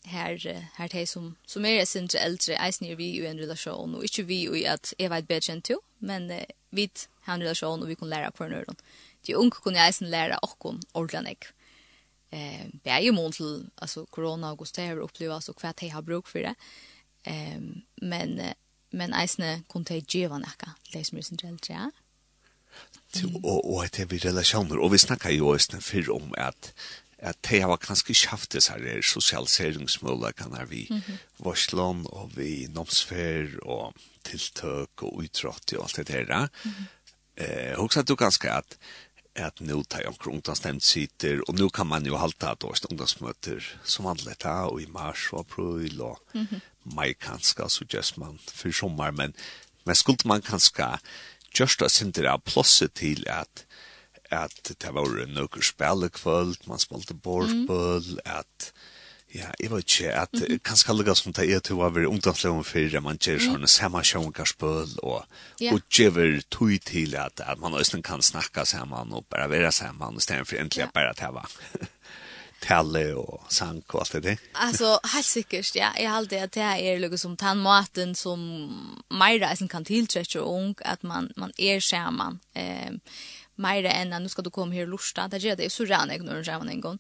[0.06, 0.36] Her,
[0.78, 4.04] her de som, som er sin til eldre eisen er vi i en relasjon, og
[4.04, 6.90] ikke vi i at jeg vet bedre enn to, men uh, vi
[7.26, 8.78] har en relasjon og vi kan lære på nøyren.
[9.28, 11.38] De unge kunne eisen lære åkken ordentlig
[12.34, 16.40] eh bär ju mot till alltså corona och gustav uppleva så kvätt har bruk för
[16.40, 16.56] det.
[17.24, 18.54] Ehm men
[18.92, 20.76] men eisne kontagiva nakka.
[20.94, 21.92] Leis musen gelt ja.
[23.22, 23.36] Mm.
[23.44, 26.74] Og, og at det er relasjoner, og vi snakker jo også før om at
[27.24, 31.18] at de har kanskje ikke haft disse her sosialiseringsmulighetene vi mm -hmm.
[31.40, 33.94] varslån og vi nomsfer og
[34.24, 36.48] tiltøk og utrått og alt det der.
[36.66, 36.86] Mm -hmm.
[37.44, 38.78] eh, også at du ganske at
[39.36, 42.84] at nå tar jeg omkring ungdomsnämnd sitter og nå kan man jo halte at års
[42.90, 46.62] ungdomsmøter som vanligt här och i mars og april och mm -hmm.
[46.84, 49.34] maj kanske så gjør man for sommer, men
[49.86, 51.00] men skulle man kanske
[51.60, 53.66] just att inte det plötsligt til at
[54.32, 58.20] at det var noen spelkvöld man spalte borspel mm.
[58.26, 58.74] at
[59.34, 60.58] Ja, jeg vet ikke, at mm -hmm.
[60.58, 65.00] kanskje alle som det er til å være ungdomsleven for man gjør sånne samme samansjøngarspøl
[65.04, 65.26] og,
[65.62, 65.74] yeah.
[65.74, 70.18] og gjør tog til at, at man også kan snakke sammen og bare være sammen
[70.18, 70.92] i stedet for egentlig yeah.
[70.94, 71.46] bare til å
[72.64, 74.38] tale og sang og alt det der.
[74.54, 75.92] Alltså helt sikkert, ja.
[76.00, 78.40] Jeg halte at det er lukket som den maten som
[79.12, 82.40] meira eisen kan tiltrekke ung, at man, man er sammen.
[82.56, 82.92] Eh,
[83.56, 85.28] meira enn at nå skal du komme her og lorsta.
[85.28, 87.00] Det gjør det, jo så rann jeg når du kommer en gang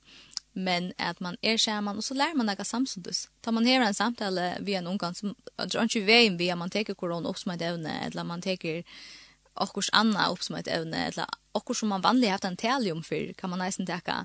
[0.53, 3.15] men at man er skjermen, og så lærer man noe samtidig.
[3.45, 6.69] Da man har en samtale via en ungdom, så er det ikke veien via man
[6.73, 8.83] teker korona opp som et evne, eller man teker
[9.53, 12.93] okkurs anna opp som et evne, eller okkurs som man vanlig har haft en tale
[12.93, 14.23] om før, kan man nesten teka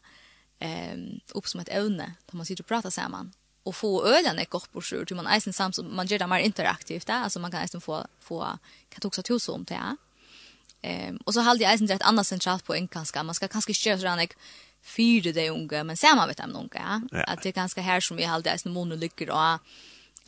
[0.64, 0.96] eh,
[1.36, 3.32] opp som et evne, da man sitter og prater sammen.
[3.68, 6.44] Og få ölen er godt borsur, til man eisen sammen, så man gjør det mer
[6.44, 7.22] interaktivt, da.
[7.24, 8.44] altså man kan eisen få, få
[8.92, 9.96] kan toksa om det, ja.
[10.78, 13.24] Um, og så halde jeg eisen til et annet sentralt poeng, kanskje.
[13.26, 14.36] Man skal kanskje ikke gjøre sånn,
[14.96, 17.02] fyra de unga, men samma vet dem unga.
[17.10, 17.22] Ja.
[17.22, 19.60] Att det är ganska här som vi alltid är någon och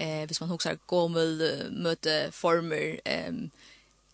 [0.00, 3.50] eh hvis man huxar gommel möte former ehm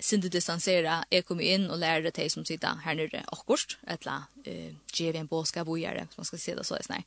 [0.01, 4.75] synte distansera jeg kom in och lärde dig som sitter här nere akkurst ettla eh
[4.95, 7.03] ge vi en boska bojare som man ska se det så är snär.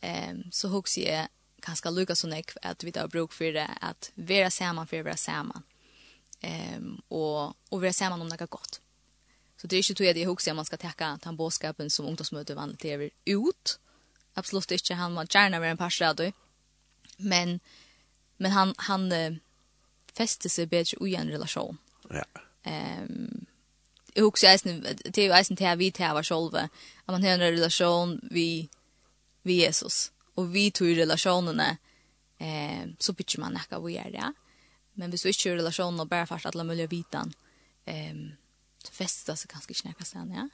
[0.00, 1.28] Ehm så huxar jag
[1.66, 5.04] ganske lukka sånn nek att vi tar bruk för det att vara samman för att
[5.04, 5.62] vara samman.
[6.40, 8.80] Ehm och och vara sammen om det något gott.
[9.60, 12.54] Så det är inte tog det ihåg sig man ska täcka den bådskapen som ungdomsmöte
[12.54, 13.78] vanligt lever ut.
[14.34, 16.32] Absolut inte, han var gärna med en parstrad.
[17.16, 17.60] Men,
[18.36, 19.32] men han, han äh,
[20.16, 21.78] fäster sig bättre i en relation.
[22.10, 22.24] Ja.
[23.02, 23.46] Um,
[24.14, 26.68] jag husker eisen, det är ju eisen till att vi var själva.
[27.04, 28.68] Att man har en relation vi,
[29.42, 30.12] vi Jesus.
[30.34, 31.76] Och vi tog relationerna
[32.38, 34.32] eh, så byter man näka vi är Ja?
[34.92, 37.32] Men vi så inte relationen och bara fast alla möjliga bitan.
[37.84, 38.32] Ehm
[38.90, 40.48] fästa så kanskje ikke nekka ja.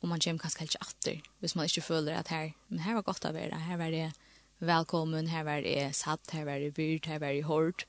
[0.00, 3.02] Och man kommer kanske ikke atter, hvis man inte följer att här, men här var
[3.02, 3.56] gott att vara.
[3.56, 4.12] Här var det
[4.58, 7.86] välkommen, här var det satt, här var det byrt, här var det hårt.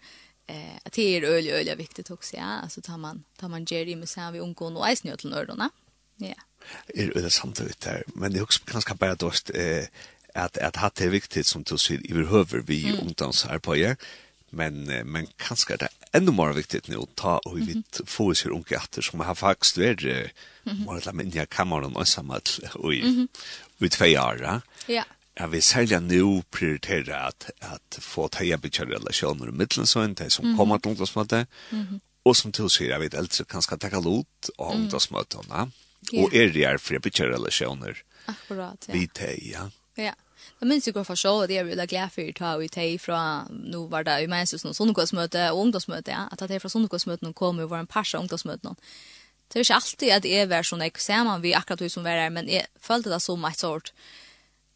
[0.48, 2.60] Eh, att det är øl, øl viktigt också, ja.
[2.64, 5.70] Alltså tar man, tar man Jerry med sig vi omgår och eisen jo til nørdene,
[6.18, 6.34] ja.
[6.96, 9.88] Er øl det der, men det er også kanskje bare dåst eh,
[10.36, 14.00] att, att hatt er viktigt som du ser i vi ungdomsarbeidet,
[14.50, 18.32] men men kanske är det ännu mer viktigt nu att ta och vi mm få
[18.32, 20.28] oss hur unga att som har faktiskt varit mm
[20.64, 20.86] -hmm.
[20.86, 22.42] målet med jag kan man och samma
[22.74, 23.28] och i
[23.80, 24.62] i två år.
[24.88, 25.04] Ja.
[25.34, 30.30] Jag vill sälja nu prioritera att att få ta jag bitch relationer mellan så inte
[30.30, 31.48] som kommer att ungdoms med det.
[32.24, 35.26] Och som till sig jag vet alltså kanske ta kalot och ungdoms med
[36.24, 38.04] Och är det för bitch relationer.
[38.26, 38.94] Akkurat ja.
[38.94, 39.72] Vi te ja.
[39.96, 40.14] Ja.
[40.62, 42.96] Jeg minns jo hva for så, og det er jo glad for ta og teg
[43.02, 46.72] fra, nå var det i mens noen sondagåsmøte og ungdomsmøte, ja, at det er fra
[46.72, 48.80] sondagåsmøte noen kom jo var en pers av ungdomsmøte noen.
[49.52, 52.06] Det er ikke alltid at jeg var sånn, jeg ser man vi akkurat vi som
[52.08, 53.92] var her, men jeg følte det som et sort.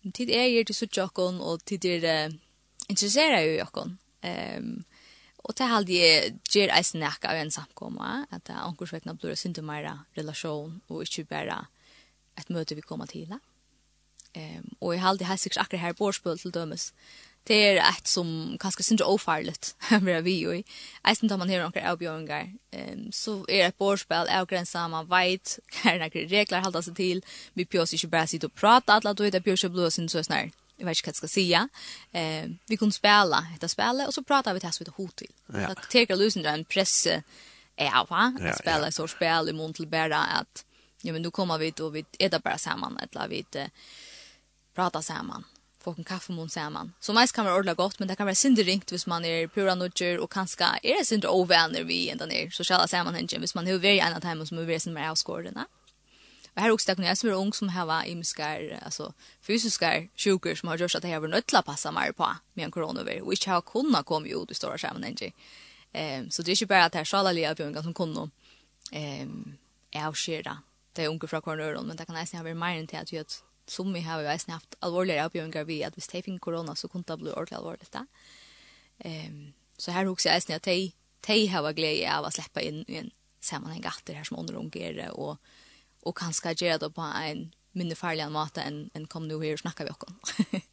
[0.05, 2.38] Tid er jeg til suttjokken, og tid er uh,
[2.88, 3.97] interesserer jeg jo jokken.
[4.23, 4.69] Um,
[5.47, 9.38] og til halde jeg gjør jeg snakk av en samkomma, at det er ankorsvekkene blir
[9.39, 11.63] synd til mer relasjon, og ikke bare
[12.39, 13.32] et møte vi kommer til.
[13.32, 13.39] Ja.
[14.33, 16.93] Ehm och jag halde helt säkert akkurat här borspel till dömes.
[17.43, 19.75] Det är ett som kanske syns ofarligt.
[20.01, 20.63] med vi ju.
[21.03, 22.53] Jag syns att man hör några avbjörningar.
[22.71, 27.25] Ehm så är ett borspel avgränsa man vet kärna regler hålla sig till.
[27.53, 30.51] Vi pjörs inte bara sitta och prata alla då det pjörs blå syns så snär.
[30.77, 31.69] Jag vet inte vad jag ska säga.
[32.11, 35.31] Eh, vi kunde spela detta spel och så pratar vi tills vi hot till.
[35.53, 35.67] Ja.
[35.67, 37.07] Så teker lösen en press
[37.77, 38.37] av, va?
[38.39, 38.91] Ja, spela ja.
[38.91, 40.65] så spel i mun till bara att
[41.01, 43.65] ja men nu kommer vi då vi är där bara samman eller vi uh,
[44.79, 45.43] prata samman
[45.83, 46.93] få en kaffemån samman.
[46.99, 49.47] Så mest kan vara ordla gott, men det kan vara synd ringt hvis man är
[49.47, 53.67] pura nudger och kanske är det synd ovänner vi ända ner sociala sammanhängen hvis man
[53.67, 55.67] har varit i annat hem som är varit sin med avskårdarna.
[56.55, 60.77] Och här också när jag är ung som har imskar, alltså fysiska sjukor som har
[60.77, 63.23] gjort att det har varit att passa mer på med en coronavirus.
[63.23, 65.31] Och inte har kunnat komma ut i stora sammanhängen.
[65.93, 68.29] Um, så det är inte bara att det här sjalalia björngan som kunde
[68.91, 69.57] um,
[69.95, 70.57] avskärda
[70.93, 73.43] det är unga från kornøren, men det kan nästan ha varit mer enn til at
[73.69, 76.89] som vi har jo eisen haft alvorligere avbjøringar vi, at hvis de finner korona, så
[76.89, 78.05] kunne det bli ordentlig alvorlig da.
[79.05, 80.91] Um, så her husker jeg eisen at de,
[81.27, 85.38] de har glede av å slippe inn i en sammanheng gatter her som underungere, og,
[86.03, 89.63] og kanskje gjøre det på en mindre farlig måte enn en kom nu her og
[89.63, 90.63] snakker vi okken.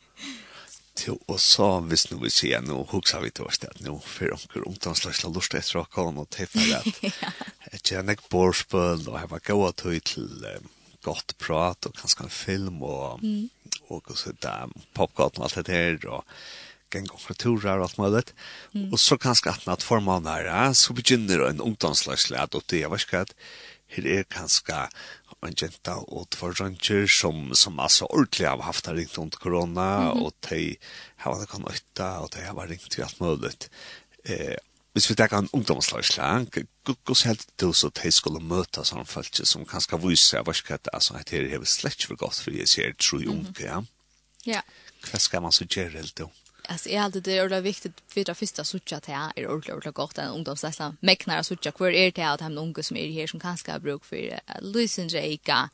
[1.05, 4.35] Jo, og så hvis nu vi ser nå huxar vi til oss det, nå for
[4.35, 9.21] onkel ungdomslags la lust etter å komme og tilfelle at jeg kjenner ikke borspøl, og
[9.21, 10.73] jeg var gått til
[11.07, 13.49] gott prat och kanske en film och mm.
[13.89, 16.25] och så där popcorn och allt det där och
[16.95, 18.35] gäng och turer och allt möjligt.
[18.75, 18.93] Mm.
[18.93, 22.91] Och så kanske att något form av nära så begynner en ungdomslagslad och det jag
[22.91, 23.35] vet inte
[23.89, 24.89] här är kanske
[25.47, 30.13] en jenta og två ranger som, som altså ordentlig har haft ringt under korona, mm
[30.13, 30.23] -hmm.
[30.25, 30.77] og de
[31.17, 33.53] har vært kan ötta og de har vært ringt til alt mulig.
[34.25, 34.57] Eh,
[34.97, 39.43] hvis vi tenker en ungdomslagslang, hvordan helt til så at jeg skulle møte sånne folk
[39.45, 42.69] som kanskje viser hva skal det, altså at det er slett ikke godt, for jeg
[42.73, 43.83] ser tro i unge, ja?
[44.47, 44.63] Ja.
[45.05, 46.33] Hva skal man så gjøre helt til?
[46.69, 49.95] Alltså är alltid det är viktigt för det första såcha att jag är ordentligt ordentligt
[49.95, 50.97] gott en ungdomsläsla.
[51.01, 54.05] Mäknar såcha kvar är det att han unga som är här som kanske har bruk
[54.05, 55.71] för Lucien Jaika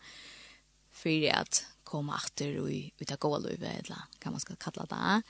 [0.93, 5.23] för att komma åter och uta gå och eller kan man ska kalla det.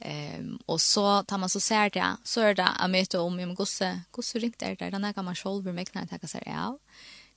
[0.00, 3.54] Ehm och så tar man så ser det så är det att möta om om
[3.54, 6.78] gosse gosse ringt där där när kan man själv mäkna att ta sig av.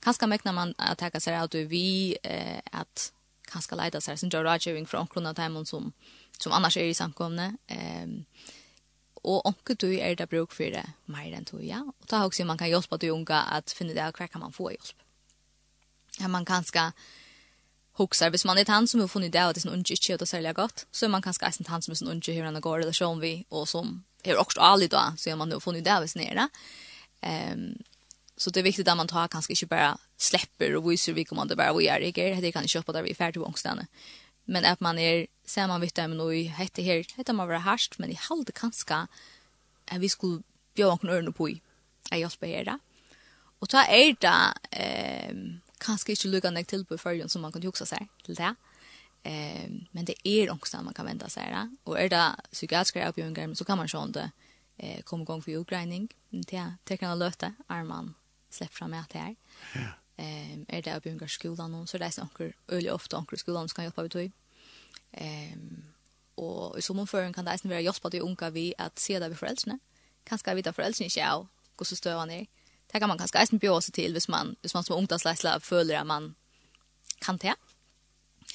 [0.00, 3.12] Kanske mäkna man att ta sig av du vi eh att
[3.52, 5.92] kanske leda sig sen Joe Rogering från Krona Timon som
[6.38, 7.56] som annars är i samkomne.
[7.66, 8.24] Ehm
[9.22, 11.92] och onkel du är det bruk för det mer än du ja.
[12.00, 14.70] Och ta också man kan hjälpa du unga att finna det hur kan man få
[14.70, 15.02] hjälp.
[16.18, 16.92] Ja man kanske
[17.92, 18.30] hoxar.
[18.30, 20.28] Hvis man er han som har funnit det av at en unge ikke er det
[20.28, 22.82] særlig godt, så er man kanskje en han som er en unge hur han går
[22.82, 26.16] relasjon vi, og som er også aldri da, så er man jo funnit det hvis
[26.16, 26.48] nere.
[27.22, 27.82] Um,
[28.36, 31.44] så det är viktigt att man tar kanske inte bara släpper och visar vi kommer
[31.44, 33.86] det bara vi är det det kan köpa där vi är färd till ångstande.
[34.44, 37.98] Men att man är ser man vitt men och hette här hette man vara härst
[37.98, 40.42] men i halde kanske att vi skulle
[40.74, 41.60] bjöda någon örn på i.
[42.10, 42.78] Jag hjälper er det.
[43.58, 47.64] Och ta är det ehm kanskje ikke lukka nek til på førjen som man kan
[47.64, 48.54] juksa seg til det.
[49.22, 51.64] Um, men det er ångsten man kan vente seg det.
[51.86, 54.28] Og er det psykiatriske oppgjøringer, så kan man se om det
[54.78, 56.08] eh, kommer i for utgreining.
[56.30, 58.14] Det er kan løte, er man
[58.50, 59.34] slipper fram med det her.
[59.74, 59.90] Ja.
[60.18, 63.76] Um, er det avgjøringer skolan noen, så det er anker, øyelig ofte anker skolan som
[63.76, 64.30] kan hjelpe av utøy.
[65.20, 65.84] Um,
[66.36, 69.30] og i sommerføren kan det eisen være hjelp av de unge vi at se det
[69.30, 69.78] vi foreldrene.
[70.26, 72.46] Kanskje vi tar foreldrene ikke av hvordan støvene er
[72.92, 76.00] det kan man kanske eisen bjøre sig till hvis man, hvis man som ungdomsleisla följer
[76.00, 76.34] att man
[77.18, 77.54] kan det.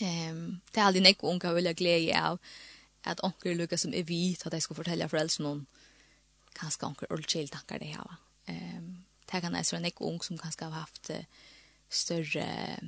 [0.01, 2.39] Um, det är aldrig nek unga vilja glädje av
[3.03, 5.65] att onker lukka som är vit att jag ska fortelle foreldre någon
[6.53, 8.15] kanske onker ordkjell tankar det här.
[8.47, 11.11] Um, det kan en nek ung som kanske har haft
[11.89, 12.79] större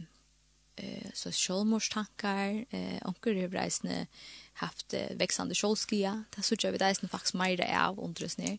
[0.76, 4.08] eh så självmordstankar eh onkel har reisne
[4.54, 8.58] haft växande självskia det så jag det är faktiskt mer av undres ner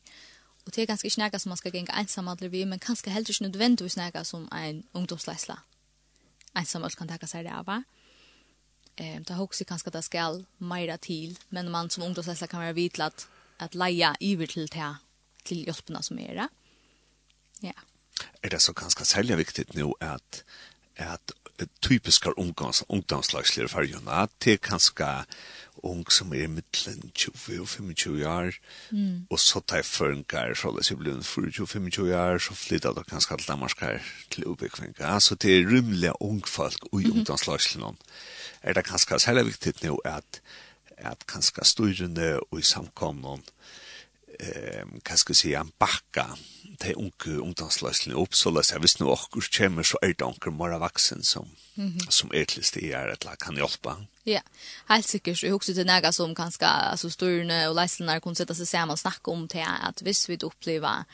[0.71, 3.29] Och det är ganska snäga som man ska gänga ensam alla vi, men kanske helt
[3.29, 5.59] inte nödvändigt snäga som en ungdomsläsla.
[6.55, 7.83] Ensam allt kan tacka sig det av.
[8.97, 12.73] Ehm, det har också kanske det ska mer till, men man som ungdomsläsla kan vara
[12.73, 14.97] vitlat att, att leja över till det
[15.43, 16.49] till hjälperna som är det.
[17.61, 17.73] Ja.
[18.43, 20.45] Er det så ganska særlig viktig nå at,
[20.97, 21.33] at
[21.81, 22.85] typiske ungdoms
[23.29, 25.25] for för att det kanske
[25.83, 28.57] ung som er mittlen 20 og 25 år,
[28.91, 29.27] mm.
[29.31, 33.37] og så tar jeg føringer, så hvis jeg blir 24-25 år, så flytter jeg kanskje
[33.37, 33.99] til Danmark her
[34.31, 35.19] til Ubekvenka.
[35.21, 37.97] Så det er rymlige ung folk og mm ungdomslagslene.
[38.63, 40.43] Er det kanskje særlig viktig nå at,
[40.97, 43.39] at kanskje styrene og i samkomne
[44.39, 46.27] ehm kan ska säga en backa
[46.79, 50.53] till unke ungdomslösning upp så läs jag visst nu också kommer så är det onkel
[50.53, 52.11] mera vuxen som mm -hmm.
[52.11, 54.07] som ätlist är att la kan hjälpa.
[54.25, 54.41] Ja.
[54.87, 58.67] Helt säkert jag också det näga som kanske alltså styrne och läsarna kan sätta sig
[58.67, 61.05] samman och snacka om till att visst vi upplever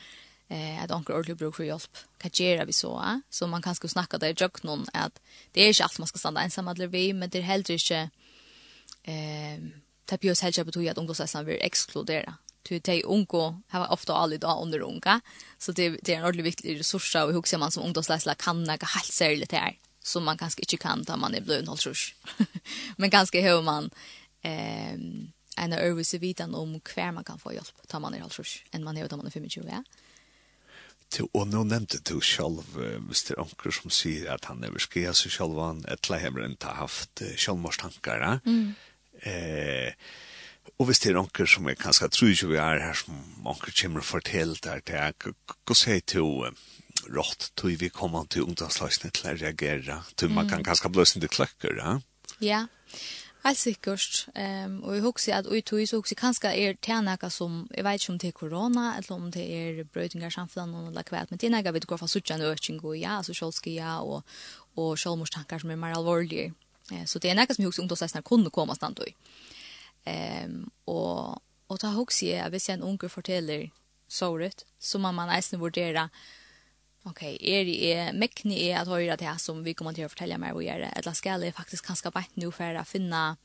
[0.49, 3.19] eh att onkel ordentligt bruk för hjälp kan göra vi så eh?
[3.31, 5.21] så man kan ska snacka där jag någon att
[5.53, 8.11] det är inte allt man ska stanna ensam eller vi men det är helt inte
[9.05, 9.73] ehm
[10.07, 12.35] tapios helst jag betyder att ungdomsläsarna vill exkludera
[12.67, 15.21] till de unko har ofta aldrig då under unka
[15.59, 18.65] så det det är en ordentlig viktig resurs och hur ser man som ungdomsläsare kan
[18.65, 21.79] några helt särskilt här som man kanske inte kan ta man är blöd håll
[22.97, 23.91] men ganska hur man
[24.43, 28.31] ehm en överse vitan om kvar man kan få hjälp tar man är håll
[28.71, 29.85] än man är då man är 25 ja
[31.09, 32.65] Du, og nå nevnte du selv
[32.99, 33.37] Mr.
[33.39, 37.31] Anker som sier at han er skrev seg selv han etla hemmer enn haft uh,
[37.39, 38.75] selvmordstankere mm.
[39.23, 39.95] eh
[40.79, 43.73] Og hvis det er onker som er kanskje tror ikke vi er her som onker
[43.81, 46.57] kommer og forteller der til jeg, hva sier til
[47.13, 50.01] rått til vi kommer til ungdomsløsene til å reagere?
[50.17, 51.97] Til man kan kanskje bløse sin til kløkker, ja?
[52.45, 52.67] Ja,
[53.47, 54.27] helt sikkert.
[54.35, 57.87] Um, og jeg husker at ui tog så husker jeg kanskje er tjenaka som, jeg
[57.87, 61.41] vet ikke om det er korona, eller om det er brøytinger samfunnet eller kvært, men
[61.41, 64.27] det er jeg vet hva for suttje en økning og ja, altså kjølske ja, og,
[64.77, 66.53] og kjølmorstanker som er mer alvorlige.
[67.07, 69.15] Så det er nekka som jeg husker ungdomsløsene kunne komme stand til.
[70.07, 73.71] Ehm og och ta hooks ju jag vet en onkel fortäller
[74.09, 76.11] såret så man man nästan vurdera
[77.09, 80.11] Okej, okay, är det är mäkni är att höra det här som vi kommer att
[80.11, 80.87] fortälja mer vad gör det.
[80.87, 83.37] Eller ska det faktiskt kanske bara nu för att finna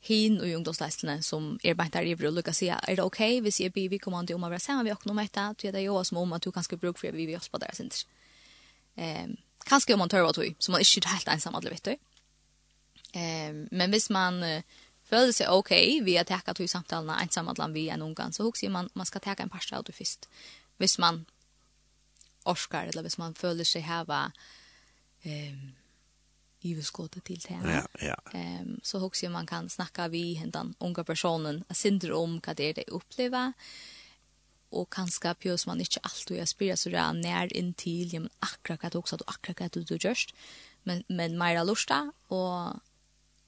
[0.00, 3.40] hin och ungdomsläsarna som är bara där i och lyckas säga, är det okej okay?
[3.40, 5.68] vi ser bi vi kommer inte om att vara med vi också om detta, det
[5.68, 7.96] är jo som om att du kanske bruk för vi vi oss på deras inte.
[8.96, 11.84] Ehm, kanske om man tör vad du, så man är inte helt ensam alla vet
[11.84, 11.96] du.
[13.12, 14.42] Ehm, men visst man
[15.08, 18.70] føler seg okej vi har to hur samtalen ensam att vi en ungan så husker
[18.70, 20.28] man man ska takke en par auto först.
[20.78, 21.26] Hvis man
[22.44, 24.32] orskar eller hvis man føler sig hava
[25.24, 25.74] ehm
[26.64, 27.58] överskottet till det.
[27.64, 28.38] Ja, ja.
[28.38, 32.90] Ehm um, så hooks man kan snacka vi den unga personen, syndrom vad det är
[32.90, 33.52] uppleva
[34.70, 38.30] och kanske pjus man inte alltid jag spyr så där när in till ja men
[38.38, 40.34] akkurat också att akkurat att du, du just
[40.82, 42.72] men men mera lusta och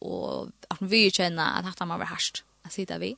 [0.00, 3.14] og at vi vil kjenne at hatt man var herst, at sitte vi.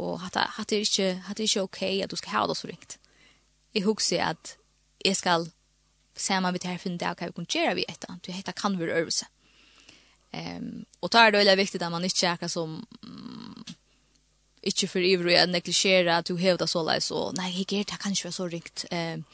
[0.00, 0.38] Og hatt
[0.70, 2.98] det er ikke, hatt det er ikke ok at du skal ha det så ringt.
[3.74, 4.56] Jeg husker at
[5.04, 5.50] jeg skal
[6.16, 8.78] se om vi tar finne det hva vi kan gjøre vi etter, du heter kan
[8.78, 9.26] være øvelse.
[10.32, 13.64] Um, og da er det veldig viktig at man ikke er som um,
[14.62, 17.90] ikke for ivrig å neglisjere at du hever det så leis, og nei, jeg gjør
[17.90, 18.84] det kan ikke være så ringt.
[18.92, 19.26] Um,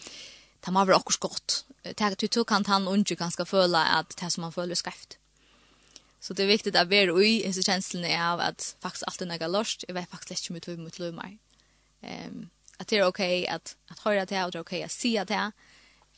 [0.64, 1.62] det må være akkurat godt.
[1.84, 4.74] Det er at du kan ta en unge ganske føle at det som man føler
[4.74, 5.18] er skreft.
[6.20, 9.22] Så det er viktig at vi er ui, i hela känslan av at faktisk alt
[9.22, 11.38] er något lort, jeg vet faktisk inte hur tog mot lömar.
[12.02, 14.82] Um, att det är okej okay att, att höra det och det är okej okay
[14.82, 15.52] att se det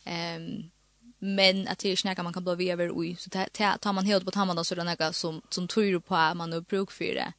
[0.04, 0.70] Ehm Um,
[1.22, 3.16] men att det är snäcka man kan bli via över i.
[3.16, 6.16] Så det tar man helt på tamman och så det något som, som tror på
[6.16, 7.32] att man har bruk för det.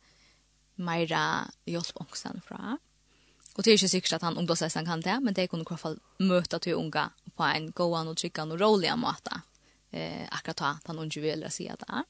[0.75, 2.77] Mera hjälp ångstan fra.
[3.53, 5.77] Och det är ikke sikkert att han ungdomsresan kan det, men det kunde i alla
[5.77, 9.41] fall möta till unga på en gåan och tryggan och roliga måta.
[9.91, 12.03] Eh, akkurat ta, han undrar vill säga det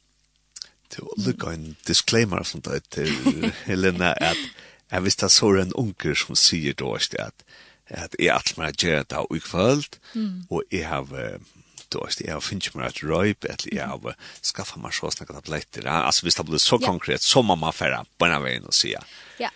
[0.91, 4.39] til å lukke en disclaimer sånt der til Helena at
[4.91, 7.45] jeg visste at så er en unger som sier da, at
[7.91, 9.97] at jeg er alt meg gjør det av ukvöld
[10.49, 11.39] og jeg har
[11.91, 15.11] då är det jag har finns mer att röp att jag har skaffa mig så
[15.11, 18.73] snacka tabletter alltså visst det blir så konkret som mamma får på en väg och
[18.73, 19.03] säga
[19.37, 19.49] ja.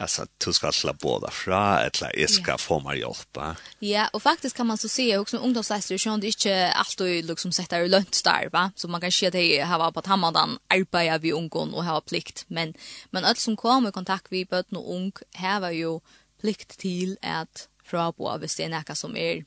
[0.00, 2.58] Alltså du ska slå båda fra, eller jag ska yeah.
[2.58, 3.56] få mig hjälp.
[3.78, 7.80] Ja, och faktiskt kan man så se också ungdomsleistur, det är inte alltid liksom sätta
[7.80, 8.70] i lönt där, va?
[8.74, 12.00] Så man kan se att det här var på tammadan arbeta vid ungdom och ha
[12.00, 12.44] plikt.
[12.48, 12.74] Men,
[13.10, 16.00] men allt som kommer i kontakt vid böten och ung har ju
[16.40, 19.44] plikt till att frabå hvis det är något som är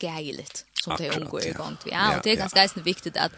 [0.00, 1.76] skärligt som det ungdom i gång.
[1.84, 3.32] Ja, och det är ganska viktigt att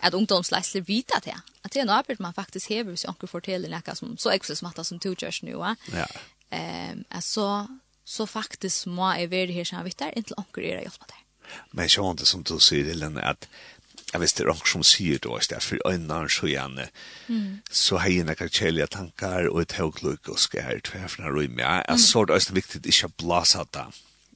[0.00, 3.94] att ungdomsläsare vita det att det är något man faktiskt hever så onkel fortäller näka
[3.94, 5.76] som så extra smarta som two church nu va.
[5.92, 6.06] Ja.
[6.50, 7.68] Ehm alltså
[8.04, 11.16] så faktiskt må är väl här som vittar inte onkel era hjälpa där.
[11.70, 13.48] Men jag inte som du säger Ellen att
[14.12, 16.80] jag visste det som säger då att det för annan så igen
[17.70, 21.58] så har ju några källiga tankar och ett högluk och skär tvärfna rum.
[21.58, 23.86] Ja, är så det är viktigt att inte blåsa det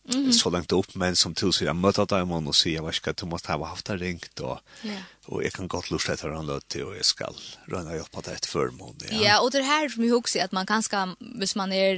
[0.08, 2.94] mm så långt upp men som till sig jag mötte där man och säga vad
[2.94, 4.60] ska du måste ha haft det ringt då.
[4.82, 4.98] Ja.
[5.24, 7.32] Och jag kan gott lusta att han låt till och jag ska
[7.64, 8.98] röna upp på det ett förmån.
[9.10, 9.20] Ja.
[9.22, 11.94] ja, och det här som jag också att man kanske hvis man är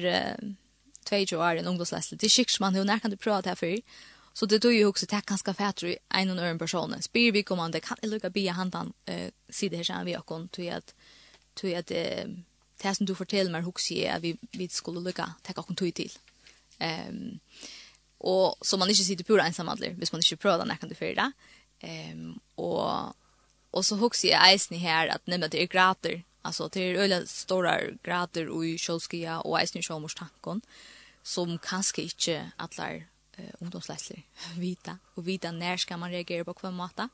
[1.10, 3.54] uh, 22 år i en ungdomsläsning, det är man hur när kan du det här
[3.54, 3.80] för?
[4.32, 6.94] Så det tog ju också tack ganska fett i en och en person.
[7.00, 10.48] Spyr vi kommande kan jag lucka bia handan eh sidan här sen vi har kon
[10.48, 10.94] till att
[11.54, 15.52] till att det som du fortäller mig också är att vi vi skulle lucka ta
[15.52, 16.12] kontakt till.
[16.78, 17.38] Ehm
[18.20, 20.94] og så man ikke sitter pura ensam alle, hvis man ikke prøver den kan du
[20.94, 21.32] fyre
[21.84, 23.16] Ehm og,
[23.72, 27.26] og så husker jeg eisen her at nemlig det er grater, altså det er øyne
[27.26, 30.62] store grater i kjølskia og eisen i sjåmorstanken,
[31.22, 33.06] som kanskje ikke alle
[33.38, 34.22] eh, ungdomslesler
[34.64, 37.08] vita, og vita når skal man reagere på hver måte.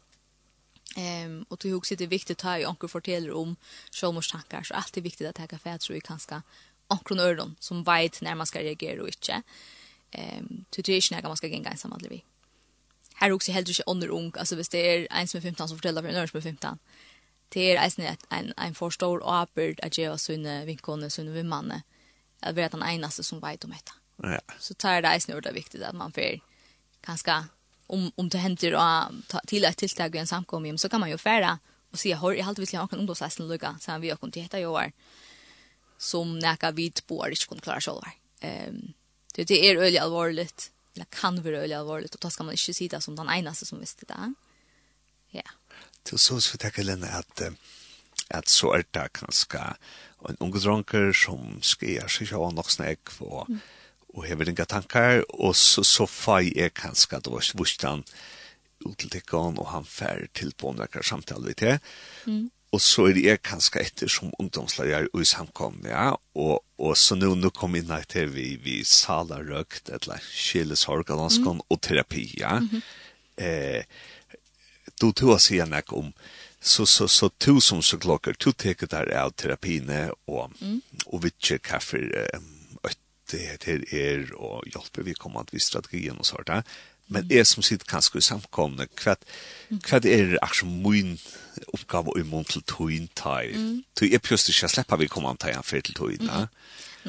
[0.96, 3.56] Ehm um, och det är det er viktigt å ta i onkel forteller om
[3.92, 6.42] självmordstankar så allt är viktigt att ta fäder så vi kanske
[6.88, 9.42] onkel öron som vet når man ska reagera och inte
[10.12, 12.24] ehm till det är man ska gänga ensam alla vi.
[13.14, 15.78] Här också helt inte under ung, alltså visst det är en som är 15 som
[15.78, 16.78] fördelar för en annan som är 15.
[17.48, 21.22] Det är eisen ett en en för stor apert att ge oss en vinkonne så
[21.22, 21.82] vi manne.
[22.40, 23.92] Jag vet han enaste som vet om detta.
[24.16, 24.40] Ja.
[24.58, 26.40] Så tar det eisen över det viktigt att man får
[27.06, 27.44] ganska
[27.86, 31.18] om om det händer och till ett tilltag i en samkomning så kan man ju
[31.18, 31.58] färra
[31.90, 34.54] och se hur i allt vi ska ha en ungdomsläsning lucka så vi har kontakt
[34.54, 34.92] i år
[35.98, 38.12] som näka vid på inte skulle klara själva.
[38.40, 38.92] Ehm
[39.32, 40.70] Det det är öliga allvarligt.
[40.94, 43.66] Det kan vara öliga allvarligt och då ska man inte se det som den enaste
[43.66, 44.34] som visste det.
[45.30, 45.50] Ja.
[46.10, 47.42] Det så så tackar Lena att
[48.28, 49.58] att så är det kanske
[50.28, 53.46] en ungdronker som sker sig av något snack för
[54.14, 58.04] och har inga tankar och så så faj är kanske då vurstan
[58.90, 59.22] ut till
[59.58, 61.78] och han fär till på några samtal vi jag.
[62.26, 67.18] Mm og så er jeg kanskje etter som ungdomslager i samkom, ja, og, og så
[67.18, 71.60] nå, nå kom jeg inn til vi, vi saler røkt, eller kjelesorg, mm.
[71.68, 72.58] og terapi, ja.
[72.60, 72.82] Mm -hmm.
[73.44, 73.84] eh,
[75.00, 76.12] du tog å si en om,
[76.60, 80.82] så, så, så to som så klokker, to teker der av terapiene, og, mm.
[81.06, 82.40] og vi vitcher kaffer, eh,
[83.32, 86.62] det heter er og hjelper vi kommer til strategien og sånt der
[87.08, 89.16] men er som sitter kanskje i samkomne, hva,
[89.70, 91.18] hva er det akkurat min
[91.74, 93.50] oppgave i mån til tøyen tar?
[93.52, 93.82] Mm.
[94.00, 96.46] Jeg pjøster ikke slipper vi komme an til en fyrt til tøyen, da?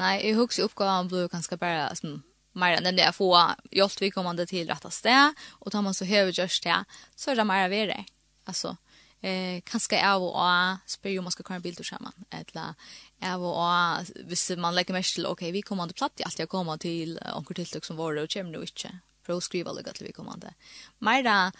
[0.00, 2.22] Nei, jeg husker oppgaven ble kanskje bare som
[2.58, 3.30] mer enn det å få
[3.74, 6.80] hjelp vi kommande til rett sted, og tar man så høyre gjørs det,
[7.18, 8.02] så er det mer av det.
[8.50, 8.76] Altså,
[9.22, 12.74] eh kanskje är og a spør om man skal köra en bil til sammen, eller
[13.22, 16.48] är og a hvis man legger mest til, ok, vi kommer att platta allt jag
[16.48, 20.06] kommer till onkel tiltak som våre, og kommer nu inte för att skriva lite till
[20.06, 20.54] vi kommer inte.
[20.98, 21.52] Mera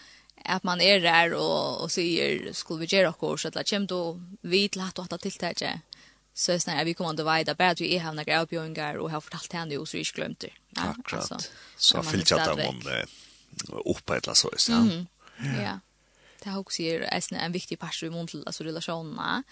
[0.45, 4.17] att man är där och, och säger skulle vi göra kurs så att kämt och
[4.41, 5.81] vi till att ta tilltäge.
[6.35, 9.11] Så är snarare vi kommer inte vajda bara att vi är här några avbjörningar och
[9.11, 10.51] har fortalt henne och så är vi det.
[10.71, 11.31] Ja, Akkurat.
[11.31, 12.83] Alltså, så fyllt jag dem om
[13.85, 14.51] uppe eller så.
[14.69, 14.77] Ja.
[14.77, 15.07] Mm.
[15.63, 15.81] ja.
[16.43, 19.43] Det har också är en viktig part i mån till alltså relationerna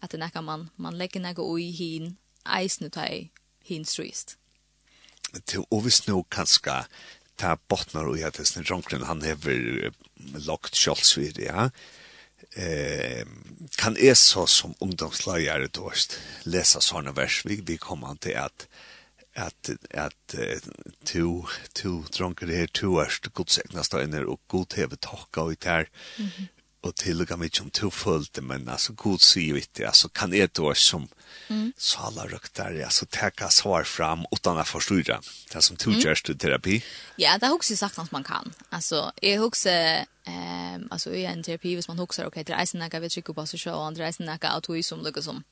[0.00, 3.30] att det kan man man lägger något i hin eisnutai
[3.64, 4.36] hin strist.
[5.32, 6.84] Det och vi snor kanske
[7.40, 9.90] ta bottnar og jeg testen Jonkren, han hever
[10.44, 11.70] lagt kjolsvid, ja.
[12.58, 13.24] Eh,
[13.78, 16.16] kan jeg så som ungdomslagere dårst
[16.50, 18.68] lese sånne vers, vi, vi kommer til at
[19.38, 20.34] at at
[21.06, 25.86] to to drunker her to erst god segna steiner og god heve tokka og tær
[26.80, 30.54] och tillga mig som tog fullt men alltså god sier vi jag alltså kan det
[30.54, 31.08] då som
[31.48, 31.72] mm.
[31.76, 34.94] sala röktar så täcka svar fram utan att förstå
[35.52, 36.38] det som to just mm.
[36.38, 36.84] terapi
[37.16, 41.42] ja det har också sagt att man kan alltså är också ehm alltså i en
[41.42, 44.12] terapi hvis man huxar okej det är snacka vi tycker på så så och andra
[44.12, 45.42] snacka att vi som lukar som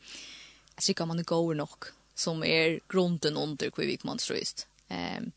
[0.77, 5.33] alltså kan man gå nog som är grunden under hur vi man ströst ehm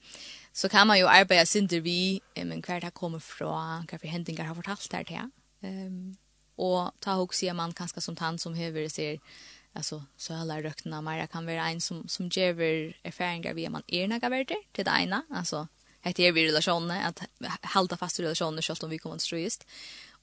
[0.54, 4.56] så kan man ju arbeta sin vi men kvar det kommer från kanske händingar har
[4.56, 5.30] fortalt där till
[5.62, 6.18] Ehm
[6.56, 9.20] och ta och ser man kanske som tant som höver ser
[9.74, 12.60] alltså så alla rökna mer kan vara en som som ger
[13.04, 15.68] erfarenheter via man egna värde till det ena alltså
[16.02, 17.22] heter är vi relationer att
[17.74, 19.68] hålla fast i relationer så att vi kommer att ströst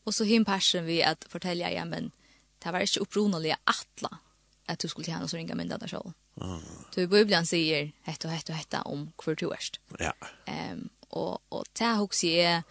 [0.05, 2.11] och så hin passion vi att fortälja ja men
[2.59, 4.18] det var inte upprunaliga attla
[4.66, 6.12] att du skulle till henne så ringa mynda där själv.
[6.41, 6.61] Mm.
[6.95, 9.51] Du i Bibeln säger hett och hett och hetta om kvar du
[9.99, 10.12] Ja.
[10.47, 12.62] Ehm och och ta hooks är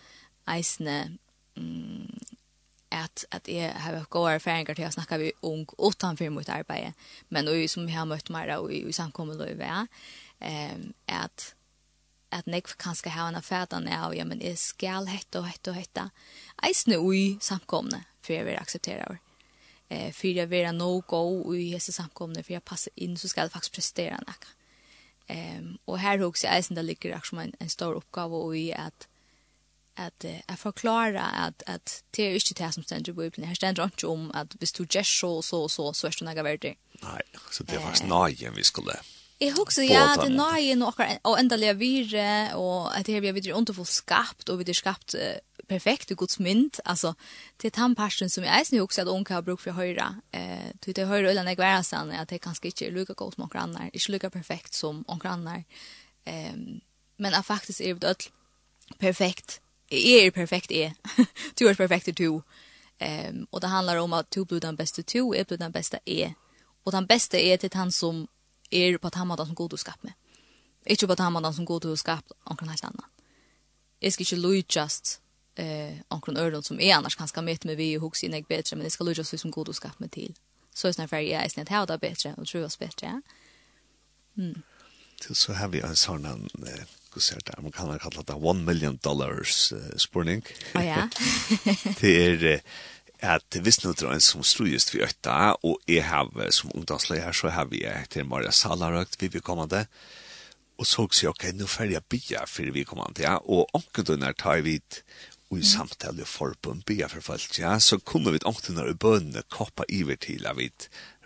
[0.45, 1.17] eisne
[1.55, 2.06] mm,
[2.97, 6.93] at at jeg har gode erfaringer til å snakke vi ung utenfor mot arbeidet,
[7.29, 9.85] men og som jeg har møtt meg og i samkommet og i vei,
[10.41, 11.53] um, at
[12.31, 15.77] at nek kanskje har en affætan av, ja, men jeg skal hette og hette og
[15.79, 16.09] hette.
[16.67, 19.21] Eisne ui samkomne, for jeg vil akseptere over.
[19.89, 23.47] Eh, for jeg vil no go ui hese samkomne, for jeg passer inn, så skal
[23.47, 24.53] jeg faktisk prestere nekka.
[25.27, 29.09] Um, og her hos jeg eisne det ligger akkurat en, en stor oppgave ui at
[29.97, 33.47] att jeg förklara att att det är ikke det som stender i Bibelen.
[33.47, 36.43] Her stender ikke om att hvis du gjør så så så så er det noe
[36.43, 36.77] verdig.
[37.01, 37.21] Nej,
[37.51, 38.93] så det var snajen vi skulle.
[39.39, 43.73] Jag husker ja, det najen och och ändliga vire och at det vi er inte
[43.73, 45.15] får skapt och vi det skapt
[45.69, 46.79] perfekt og gods mynd.
[46.85, 47.13] Alltså
[47.61, 50.21] det er han som jag är nu också att onka har bruk för höra.
[50.33, 53.35] Eh du det höra øyne jeg jag sånn at det kanskje inte er lika godt
[53.35, 53.89] som noen andra.
[53.93, 55.63] Inte lika perfekt som noen andra.
[56.25, 56.81] Ehm
[57.19, 58.29] men at faktiskt är det
[58.99, 60.93] perfekt är er perfekt är.
[61.55, 62.41] Du är perfekt du.
[62.99, 65.99] Ehm och det handlar om att du blir den bästa du, är blir den bästa
[66.05, 66.33] är.
[66.83, 68.27] Och den bästa är till han som
[68.69, 70.13] är på att han som god du med.
[70.85, 73.05] Inte på att han som god du skapt omkring helt annan.
[73.99, 74.35] Jag ska inte
[74.75, 75.21] just
[75.55, 78.83] eh omkring ördon som är annars kanske möter med vi och hooks inne bättre men
[78.83, 80.33] det ska lojast som god du med till.
[80.73, 83.21] Så är snarare för jag är snett här bättre och tror jag bättre.
[84.37, 84.61] Mm.
[85.21, 88.65] Så så har vi en sån här hva ser det, man kan kalla det one
[88.65, 90.43] million dollars uh, spurning.
[90.75, 91.07] Å oh, ja.
[92.01, 92.61] det er
[93.25, 97.49] at hvis nå drar en som strujest vi øtta, og jeg har som ungdomsleier, så
[97.49, 97.81] har vi
[98.13, 99.87] til Maria Salarøkt, vi vil komme det,
[100.77, 103.73] og så sier jeg, ok, nå får jeg bia for vi kommer til, ja, og
[103.77, 104.77] omkundunner tar vi
[105.47, 109.45] og i samtale og forbund bia for folk, ja, så kunne vi omkring og bønene
[109.47, 110.67] koppa iver til av vi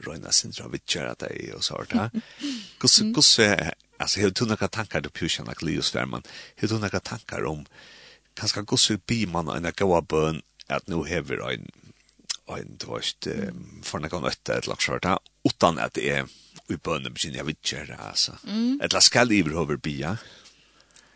[0.05, 2.07] røyna sindra vi kjæra deg og så hørt, ja.
[2.82, 6.24] Hvordan alltså hur tunna tankar det pushen att Leos Färman
[6.56, 7.66] hur tunna tankar om
[8.34, 11.72] kanske gosse bi man en goa bön at nu hever en
[12.58, 13.28] en tvåst
[13.84, 16.26] för några nötter ett lax skörta utan att det är
[16.68, 18.38] i bönen begynner jag vet inte alltså
[18.84, 20.18] ett lax skall i över bia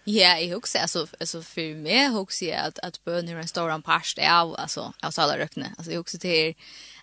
[0.07, 3.71] Ja, jeg husker, altså, altså for meg husker jeg at, at bönen er en stor
[3.81, 5.73] part av altså, av alla rökne.
[5.77, 6.53] Alltså jag också till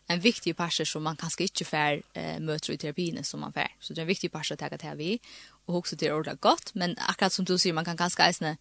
[0.06, 3.74] en viktig passer som man kanskje ikke får eh, møter i terapin som man får.
[3.80, 5.18] Så det er en viktig passer å ta til vi
[5.66, 8.56] og också det ordla gott, men akkurat som du sier, man kan ganska eisne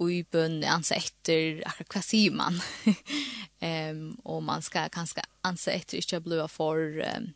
[0.00, 2.56] i bøn ansa etter akkurat hva sier man.
[3.90, 6.78] um, og man skal ganska ansa etter ikke bli for
[7.16, 7.32] um,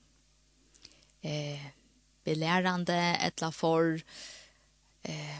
[1.22, 1.66] eh,
[2.24, 4.02] belärande eller för
[5.02, 5.38] eh,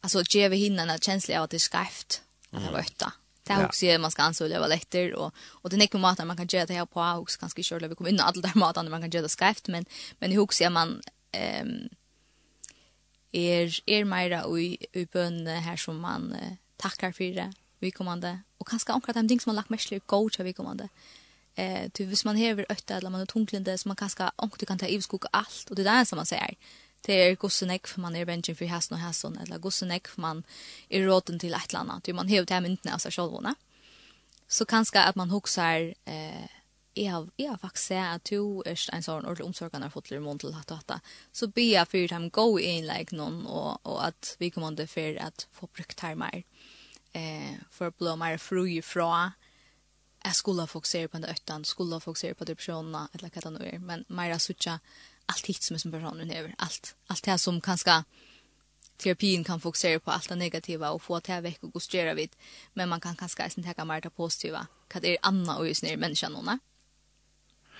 [0.00, 3.12] altså gjeve hinnan en känsla av att det är skarft, att det var ötta.
[3.42, 5.14] Det är också man ska ansa leva lättare.
[5.14, 7.80] och och det är inte mat man kan göra det här på också ganska kör
[7.80, 9.84] vi kommer in alla där maten man kan göra det skarft men
[10.18, 11.02] men i hooks är man
[11.32, 11.88] ehm
[13.36, 18.94] er, er meira i, i bønne her som man uh, takkar vi kommande og kanskje
[18.94, 20.88] omkrat de ting som man lagt mest til gå til vikommande.
[21.56, 24.78] Eh, du, hvis man hever øtta, eller man er tunglende, så man kanskje omkrat kan
[24.78, 26.56] ta ivskuk alt, og det er det som man säger
[27.06, 30.44] Det er gossen ekv man er bensin för hæsson og hæsson, eller gossen ekv man
[30.90, 33.54] er råden til et eller annet, du, man hever det her myndene av seg sjolvåne.
[34.48, 36.48] Så kanskje at man hoksar eh,
[36.96, 40.08] jeg har, jeg har faktisk sett at du er en sånn ordentlig omsorgende har fått
[40.08, 41.10] til måned til hatt og.
[41.32, 44.88] Så be jeg for dem gå inn like noen, og, og at vi kommer til
[44.88, 46.46] for at få brukt her mer.
[47.12, 49.34] Eh, for å bli mer fru fra
[50.26, 53.76] jeg skulle fokusere på den øtten, skulle fokusere på depresjonen, eller hva det nå er,
[53.78, 54.80] men mer å sitte
[55.26, 58.04] allt hit som är som personen er, Allt, allt det som kanske
[58.96, 62.36] terapin kan fokusera på allt det negativa och få till veck och gustera vid
[62.74, 64.66] men man kan kanske inte ta mer det positiva.
[64.94, 66.58] Vad är Anna och just nu människan hon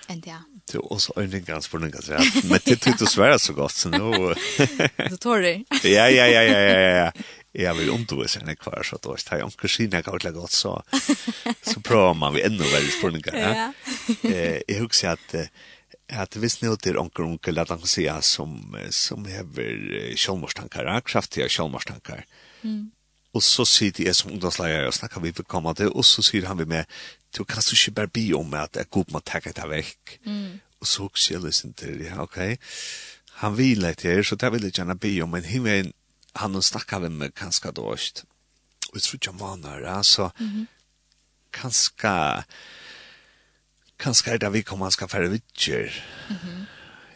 [0.07, 0.37] Enn det.
[0.71, 2.21] Du, og så øyne grann spurninga, ja.
[2.47, 3.71] Men det tyckte du svære så gott.
[3.71, 4.33] så nu...
[5.11, 5.63] Du tar det.
[5.83, 7.11] Ja, ja, ja, ja, ja, ja.
[7.57, 10.81] Jeg vil undervise henne kvar så da har jeg anker sine gav godt, så,
[11.71, 13.33] så prövar man vi enda verre spurninga.
[13.33, 13.71] Ja.
[14.23, 15.35] Eh, jeg husker Att
[16.09, 21.01] at visst nu till er onkel onkel att han kan säga som som häver självmordstankar,
[21.01, 22.25] kraftiga självmordstankar.
[22.61, 22.91] Mm.
[23.31, 26.45] Och så sitter jag som ungdomslärare och snackar vi för komma det och så säger
[26.45, 26.85] han vi med
[27.37, 30.15] du kan så ikke bare be om at jeg god må takke deg vekk.
[30.25, 30.59] Mm.
[30.81, 32.39] Og så også jeg lysen til, ja, ok.
[33.41, 35.93] Han vil etter her, så det vil jeg gjerne be om, men himmelen,
[36.37, 38.23] han har snakket med meg ganske dårst.
[38.89, 40.65] Og jeg tror ikke han var ja, så mm -hmm.
[41.51, 42.43] ganske,
[43.97, 45.89] ganske er det vi kommer skal færre vidtjer.
[46.29, 46.65] Mm -hmm.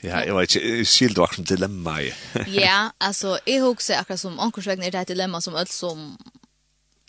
[0.03, 2.11] Ja, jeg vet ikke, skilt du akkurat dilemma i.
[2.61, 6.17] ja, altså, jeg husker akkurat som ankorsvegner er det et dilemma som alt som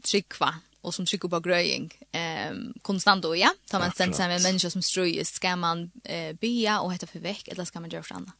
[0.05, 0.53] trykva
[0.83, 3.55] och som trycker på gröjning ehm konstant då ja.
[3.71, 7.49] Tar man sen sen med människor som ströjes ska man eh, bya och heta förväck
[7.49, 8.35] eller ska man göra för annat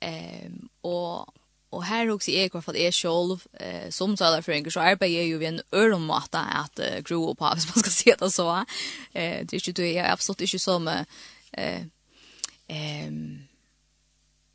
[0.00, 1.34] ehm och
[1.70, 5.26] och här också är kvar för det är själv eh, som talar för arbeider jeg
[5.26, 8.64] ju vi en örmata att uh, gro opp av, hvis man ska se det så.
[9.12, 10.88] Eh det är ju det är absolut inte som
[11.52, 11.82] eh
[12.68, 13.47] ehm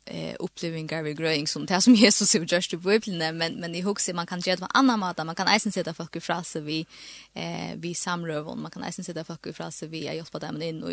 [0.06, 3.80] eh upplevelser vi gröing som det som Jesus har gjort i Bibeln men men i
[3.80, 6.86] hooks man kan göra på annan mat man kan eisen sätta folk i fraser vi
[7.34, 10.82] eh vi samröv man kan eisen sätta folk i fraser vi jag hjälper dem in
[10.82, 10.92] och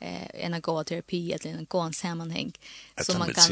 [0.00, 2.52] eh en gå terapi eller en gå sammanhang.
[3.02, 3.44] Så man kan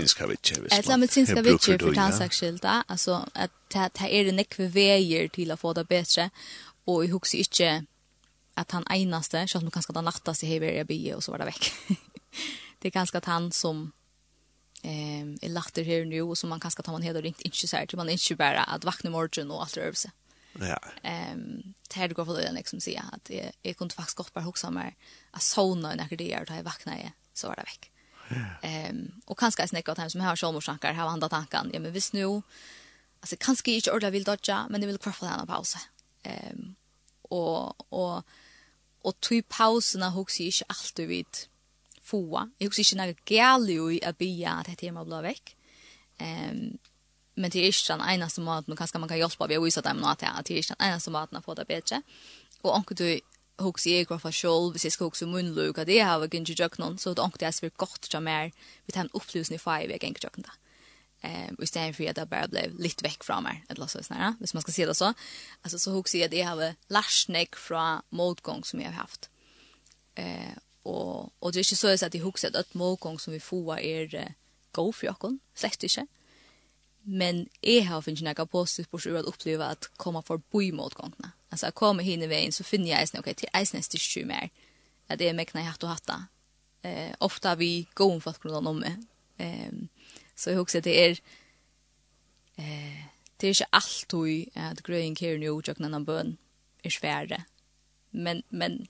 [0.70, 5.84] ett medicinska vitcher för transaktionellt alltså att det är det nekvevejer till att få det
[5.84, 6.30] bättre.
[6.84, 7.84] Och i hooks inte
[8.54, 11.30] att han enaste så att man kanske den sig i hever jag bi och så
[11.30, 11.72] var det veck
[12.78, 13.92] det är ganska han som
[14.82, 17.76] ehm är latter här nu och som man kanske tar man hela ringt inte så
[17.76, 20.10] här till man inte bara att vakna morgon och allt rörelse.
[20.60, 20.78] Ja.
[21.02, 24.70] Ehm det går för det liksom säga att det är kunde faktiskt gott bara huxa
[24.70, 24.94] mer
[25.30, 27.90] att sona när det är att jag vaknar jag så är det veck.
[28.62, 31.70] Ehm och kanske snäcka åt hem som har självmordstankar har andra tankar.
[31.72, 32.42] Ja men visst nu
[33.20, 35.78] alltså kanske inte ordla vill dodja men det vill kvar för en pausa.
[36.22, 36.74] Ehm
[37.22, 38.22] och och
[39.02, 41.26] och typ pauserna huxar inte alltid vid
[42.12, 42.46] få.
[42.60, 45.52] Jeg husker ikke noe gale i å bya at dette hjemme ble vekk.
[46.20, 46.64] Um,
[47.40, 49.82] men det er ikke den eneste måten, og kanskje man kan hjelpe ved å vise
[49.84, 52.02] dem noe til at det er ikke den eneste måten å få det bedre.
[52.62, 53.06] Og anker du
[53.62, 56.98] husker jeg for selv, hvis jeg skal huske munnløk, at jeg har ikke gjort noen,
[56.98, 58.52] så det anker det er godt til mer,
[58.86, 60.58] vi tar en opplysning i fag, vi har ikke gjort noe.
[61.22, 64.36] Ehm och istället för at det bara blev lite veck från mig ett låtsas nära,
[64.40, 65.12] hvis man skal se det så.
[65.62, 69.30] altså så hooks jag det har lärsnäck från motgång som jag har haft.
[70.14, 73.38] Eh og, og det er ikke så at jeg husker at et målgång som vi
[73.38, 74.34] får er uh,
[74.72, 76.06] god for oss, slett ikke.
[77.04, 81.32] Men jeg har finnet noe positivt på å oppleve at komme for forbi målgångene.
[81.50, 84.52] Altså, jeg kommer henne veien, så finner jeg eisen, ok, til eisen er styrke mer,
[85.10, 86.12] at jeg mekner hatt og hatt.
[86.86, 89.02] Eh, ofte har vi gåen for at kunne om meg.
[89.38, 89.74] Eh,
[90.36, 91.20] så jeg husker at det er,
[92.58, 93.02] eh,
[93.36, 96.36] det er ikke alltid at grøyen kjører noe utjøkken enn bøn
[96.84, 97.44] er svære.
[98.12, 98.86] Men, men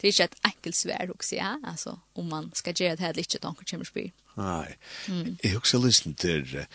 [0.00, 1.56] det er ikke et enkelt svær, också, ja.
[1.64, 4.10] altså, om man skal gjøre det her, lite, då kommer spyr.
[4.36, 4.76] Nei,
[5.08, 5.36] Nej.
[5.42, 6.66] Jag har också lyssnat till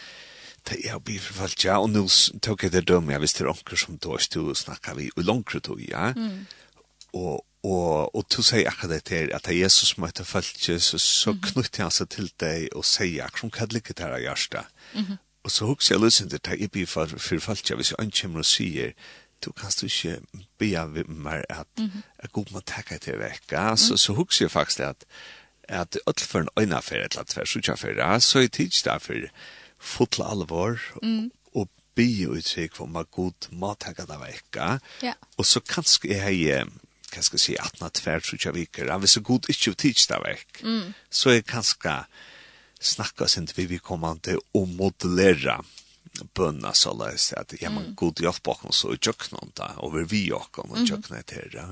[0.63, 1.77] det är blir för forfalt, ja.
[1.77, 2.07] og nå
[2.41, 5.23] tok jeg det dømme, jeg visste det onker som då stod och snackade vi i
[5.23, 6.13] långt tog, ja.
[7.13, 11.83] Och Og, og du sier akkurat det til at Jesus møtte følge, så, så knytter
[11.83, 14.71] han seg til deg og sier akkurat hva det ligger der av hjertet.
[14.97, 15.19] Mm.
[15.45, 18.41] Og så husker jeg løsende til jeg blir for, for følge, hvis jeg ikke kommer
[18.41, 18.95] og sier,
[19.45, 20.19] du kan du ikke
[20.59, 24.51] be av meg at jeg går med å takke til vekka, så, så husker jeg
[24.51, 25.05] faktisk at
[25.71, 28.99] at alt for en öjna för eller latt för sjuka för så er tids där
[28.99, 29.31] för
[29.79, 31.31] fulla alvor, mm.
[31.53, 35.13] och bi uttrykk for meg god mat här kan vecka ja.
[35.37, 36.67] Og så kanske är
[37.11, 40.23] hva skal jeg si, at når för sjuka veckor hvis jeg god ikke tids där
[40.23, 40.93] veck mm.
[41.09, 42.05] så kanskje kanske
[42.81, 45.61] snacka sen vi vi kommer til å modellere
[46.37, 49.71] bønna så la oss at ja, man god hjelp bak oss og tjøkken om det,
[49.77, 51.67] og vi vi og og tjøkken etter det.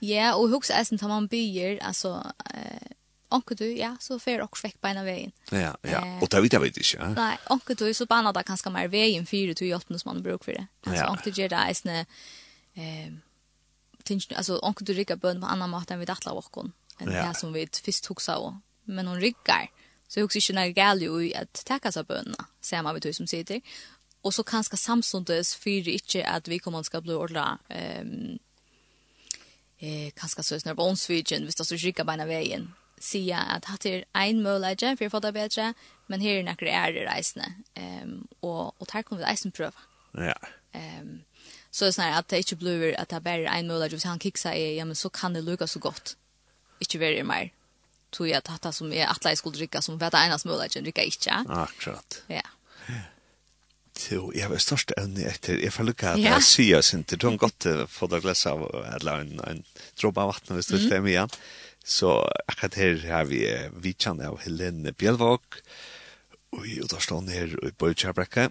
[0.00, 2.18] Ja, og hos eisen tar man byer, altså,
[2.54, 2.94] eh,
[3.28, 6.52] Onke du, ja, så fer och vekk beina ena Ja, Ja, eh, og det vet
[6.52, 7.08] jeg vet ikke, Ja.
[7.08, 10.44] Nei, onke du så banar da kanskje mer vägen för til hjelpen som man bruk
[10.44, 10.66] for det.
[10.86, 11.10] Altså, ja.
[11.10, 12.06] onke du gjør det isne
[12.76, 13.10] eh,
[14.04, 17.28] tingen alltså onke du rikker bøn på annan måte enn vi dattla vokkon, enn ja.
[17.28, 19.68] Det som vi först huxar av, men hon rikker.
[20.08, 22.46] Så jag också inte när gal ju att tacka så bönna.
[22.60, 23.60] Samma vi tog som sitter.
[24.20, 28.38] Och så kanske samstundes för inte att vi kommer ska bli ordla ehm
[29.78, 32.72] eh kanske så snart bonsvigen visst att så skicka bena vägen.
[32.98, 35.74] Se att ha är en möjlighet för att få det bättre,
[36.06, 37.54] men här är några är det resne.
[37.74, 39.80] Ehm och och här kommer vi isen pröva.
[40.12, 40.38] Ja.
[40.72, 41.22] Ehm
[41.70, 44.52] så det snart att det inte blir att det bara en möjlighet att han kickar
[44.52, 46.16] är ja men så kan det lucka så gott.
[46.78, 47.52] Inte värre mer
[48.16, 51.02] tog jag att som är att jag skulle dricka som vet ena smula smulage dricka
[51.02, 51.44] inte.
[51.48, 52.22] Akkurat.
[52.26, 52.42] Ja.
[53.96, 55.56] Så jag var störst ännu efter.
[55.56, 57.16] Jag får lucka att jag syr oss inte.
[57.16, 59.64] De har gått för att gläsa av eller en, en
[60.00, 60.86] dropp av vatten hvis du mm.
[60.86, 61.28] stämmer igen.
[61.84, 65.40] Så akkurat här har vi vitsan av Helene Bjelvåg
[66.50, 68.50] och i Udarstånd här i Bölkjarbrekka.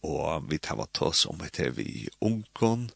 [0.00, 2.90] Och vi tar vatt oss om heter vi Unkon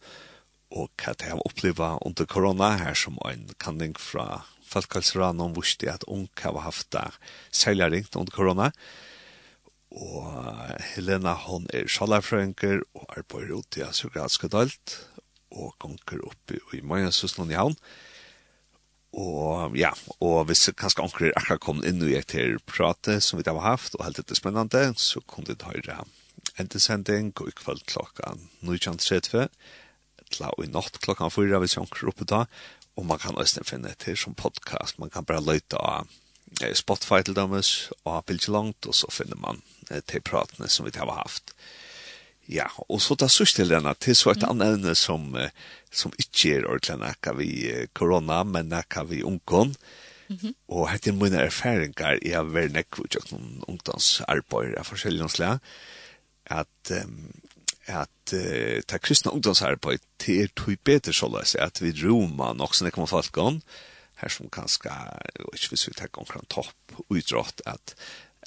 [0.69, 5.91] och hva det har oppleva under korona her som en kanning fra folkhälsoran om vuxte
[5.93, 7.05] at onk har haft det
[7.55, 8.71] særlig ringt under corona.
[9.97, 10.27] Og
[10.93, 14.99] Helena hon er sjalafrøynker og er på rot i Asukratska dalt
[15.55, 17.79] og gonger oppe i Majasusland i havn.
[19.17, 23.41] Og ja, og hvis kanskje onker er akkurat kommet inn og jeg til prate som
[23.41, 26.03] vi har haft og helt etter spennende, så kunne du høre
[26.61, 29.49] endesending og i kveld klokka 19.30
[30.35, 32.45] til og i natt klokka 4 hvis jeg onker oppe da
[32.97, 34.99] Og man kan også finne til som podcast.
[34.99, 36.09] Man kan bare løyte av
[36.75, 39.61] Spotify til dømes og Bilge Langt, og så finner man
[40.09, 41.53] til pratene som vi har haft.
[42.49, 44.49] Ja, og så da sørst til denne, til så et mm.
[44.53, 45.25] annet evne som,
[45.91, 47.51] som ikke er ordentlig nækka vi
[47.95, 49.75] korona, men nækka vi ungkån.
[50.29, 50.55] Mm -hmm.
[50.69, 55.59] Og hette mine erfaringer er å være nekka vi tjøkken ungdomsarbeid av forskjellige slag,
[56.47, 57.33] at um,
[57.87, 62.75] at uh, ta kristna ungdomsarbeid til er tog bedre så såleis at vi roma nok
[62.75, 63.61] som det kommer folk om
[64.17, 64.93] her som kanskje,
[65.45, 67.95] og ikke hvis vi tenker en topp utrått at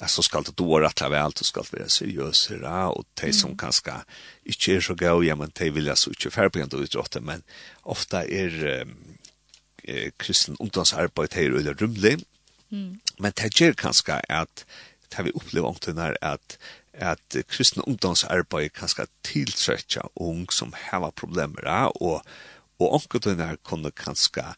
[0.08, 3.98] så skal det då rätta väl så skal det være seriøsere og de som kanskje
[4.44, 7.18] ikke er så gøy ja men de vil jeg så ikke færre på en utrått
[7.20, 7.42] men
[7.84, 8.94] ofta um,
[9.84, 12.24] eh, kristen ungdomsarbete här eller rumlig
[12.70, 13.00] mm.
[13.18, 14.64] men det gjør kanskje at
[15.10, 16.58] det vi opplever omkring at
[17.00, 21.66] at kristne ungdomsarbeid kan skal tiltrekke ung som har problemer
[22.00, 22.22] og
[22.80, 24.54] og onkutin her kunne kanska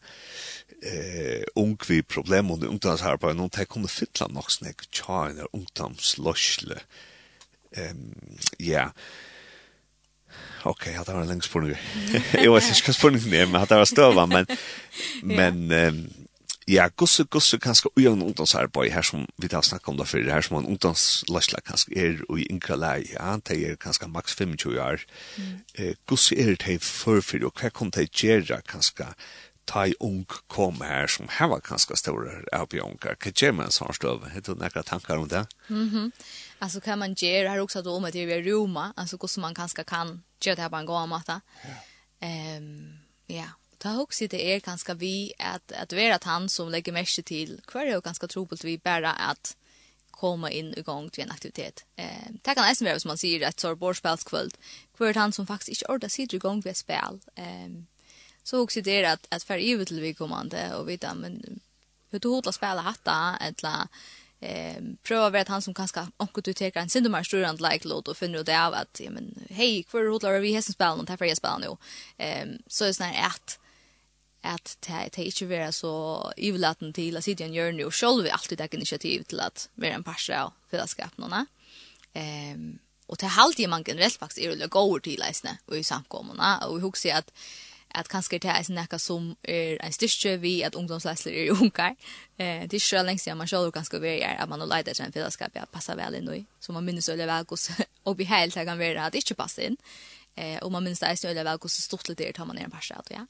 [0.83, 6.79] eh, ung vi problemer under ungdomsarbeid noen de kunne fytla nok sånn tja en ungdomsløsle
[7.77, 8.07] um,
[8.59, 8.89] ja.
[10.63, 11.75] Ok, hatt det var en lenge spørning.
[12.43, 14.47] Jeg vet ikke hva spørningen er, men jeg hadde vært støva, men,
[15.39, 15.99] men um,
[16.67, 20.27] ja, gusse, gusse, kanskje ui en ungdomsarbeid her som vi har snakket om det før,
[20.31, 24.77] her som en ungdomsløsla kanskje er ui yngre lei, ja, det er kanskje maks 25
[24.79, 25.03] år,
[25.37, 25.55] mm.
[25.75, 29.11] eh, gusse er de forfyrir, og hva kom det gjøre kanskje,
[29.65, 33.95] ta i ung kom her som her var kanskje store avbjørnker, hva gjør man sånn
[33.95, 34.25] støv?
[34.33, 35.45] Har du nekka tankar om det?
[35.69, 36.11] Mm -hmm.
[36.59, 39.83] Altså hva man göra här også om at det er Roma, altså gusse man kanskje
[39.83, 41.39] kan göra det her på en gång ja,
[42.57, 43.47] um, ja
[43.83, 47.59] ta också det er ganska vi at at vera at han som legger mest til
[47.67, 49.55] kvar er ganske trobult vi bara at
[50.11, 51.85] komma in i gång till en aktivitet.
[51.95, 54.57] Eh, det kan nästan vara som man säger att så borspelskvöld.
[54.97, 57.19] Kvar är han som faktiskt inte sig sitter igång vid spel.
[57.35, 57.69] Eh,
[58.43, 61.59] så också det är att, att för ut till vi kommande och vita, men
[62.09, 63.87] hur du hotla spela hatta eller
[64.39, 68.17] eh prova vet han som kanske onkel du tar en sindumar sturand like lot och
[68.17, 71.37] finner det av att ja men hej kvar hotla vi hästen spelen och därför jag
[71.37, 71.77] spelar nu.
[72.17, 73.59] Ehm så är det snart att
[74.43, 75.93] at det er ikke være så
[76.37, 79.99] ivelaten til å sitte i en hjørne og selv alltid tar initiativ til at være
[79.99, 81.45] en parser av fellesskapene.
[82.13, 82.65] Um,
[83.07, 86.55] og det er alltid man generelt faktisk er å gå til leisene og i samkommene,
[86.67, 87.31] og vi husker at
[87.93, 91.93] at kanskje det er noe som er en styrke vi at ungdomsleisler er unger.
[92.41, 94.89] Eh, det er ikke lenge siden man selv ganske vil gjøre at man har leit
[94.89, 96.41] etter en fellesskap jeg passer vel inn i.
[96.59, 99.69] Så man minnes veldig vel hvordan og vi helt kan være at det ikke passer
[99.69, 99.77] inn.
[100.35, 102.65] Eh, og man minnes det er veldig vel hvordan stort det er til man er
[102.65, 103.13] en parser.
[103.13, 103.27] Ja.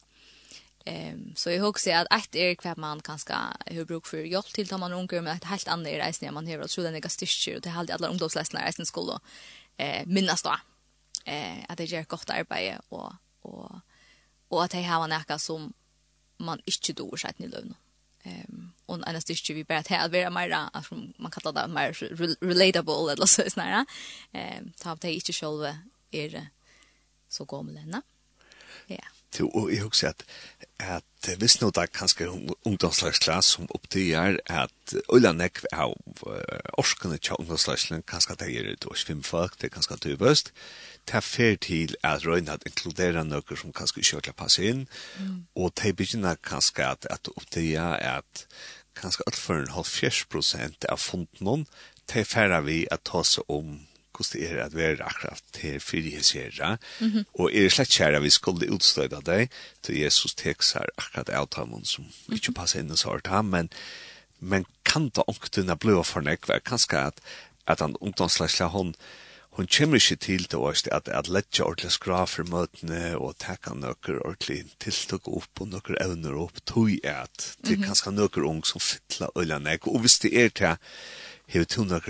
[0.86, 4.68] Ehm så jag hoppas att ett är kvar man kanske hur bruk för hjälp till
[4.68, 7.10] tar man ungar med ett helt annat i resan när man hör att den några
[7.10, 9.20] styrker och det håller alla ungdomsläsarna sin skola
[9.78, 10.56] eh minnas då
[11.26, 13.72] eh att det gör gott arbete och och
[14.48, 15.74] och att det har något som
[16.38, 17.76] man inte då sett i lön.
[18.24, 21.94] Ehm och en styrke vi bara att här vara mer att man kallar det mer
[22.42, 23.86] relatable eller så snarare.
[24.32, 25.78] Ehm ta det inte själva
[26.12, 26.48] är
[27.30, 28.02] så gamla.
[28.88, 29.04] Ja.
[29.40, 30.26] Jo, og jeg husker at
[30.84, 32.26] at hvis nå da kanskje
[32.68, 35.94] ungdomslagsklass som opptøyer at Ulla nekv av
[36.82, 40.52] orskene til ungdomslagsklassen kanskje det er det også fem folk, det er kanskje tyvøst
[41.08, 44.86] det er fer til at røyne at inkludere noen som kanskje ikke vil passe inn.
[45.56, 48.46] Og det begynner kanskje at, at opptøyer at
[48.96, 51.66] kanskje alt for en halv fjers prosent av funden,
[52.08, 53.82] det er færre vi at ta seg om
[54.14, 57.24] hvordan det er at vi er akkurat her for mm -hmm.
[57.34, 59.50] og er slett kjære vi skulle utstøyde deg,
[59.82, 62.34] til Jesus tekst her akkurat avtalen som mm -hmm.
[62.34, 63.70] ikke passer inn og sårt ham, men,
[64.40, 67.20] men kan det ångtene bli fornekve, kanskje at,
[67.68, 68.96] at han ungdomslæsla hon,
[69.54, 73.76] hon kommer ikke til det også, at, at letja ordentlig skra for møtene, og takka
[73.78, 78.48] nøkker ordentlig tiltak opp, og nøkker evner opp, tog er at det er kanskje nøkker
[78.50, 80.74] ung som fytla øyla nek, og hvis det er til
[81.46, 82.04] hur tunnar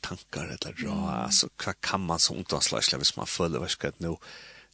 [0.00, 4.16] tankar eller dra alltså vad kan man som ungdomsläsla hvis man följer vad ska nu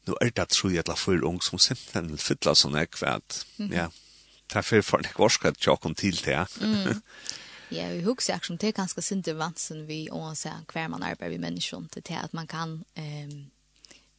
[0.05, 3.91] nu är det tror jag att för ung som sen fylla sån här kvärt ja
[4.47, 6.47] därför för det går ska jag kom till det
[7.69, 11.39] Ja, vi husker akkurat det er ganske sinte vansen vi oansett hver man arbeider vi
[11.39, 13.51] menneskene til at man kan um,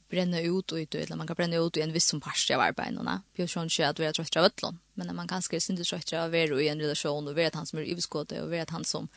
[0.10, 2.64] brenne ut og ut, eller man kan brenne ut i en viss som parst av
[2.64, 3.20] arbeidene.
[3.36, 6.26] Bjør sånn ikke at vi er trøttere av øtlån, men man kan skrive sinte trøttere
[6.26, 8.76] av være i en relasjon, og være at han som er i og være at
[8.76, 9.10] han som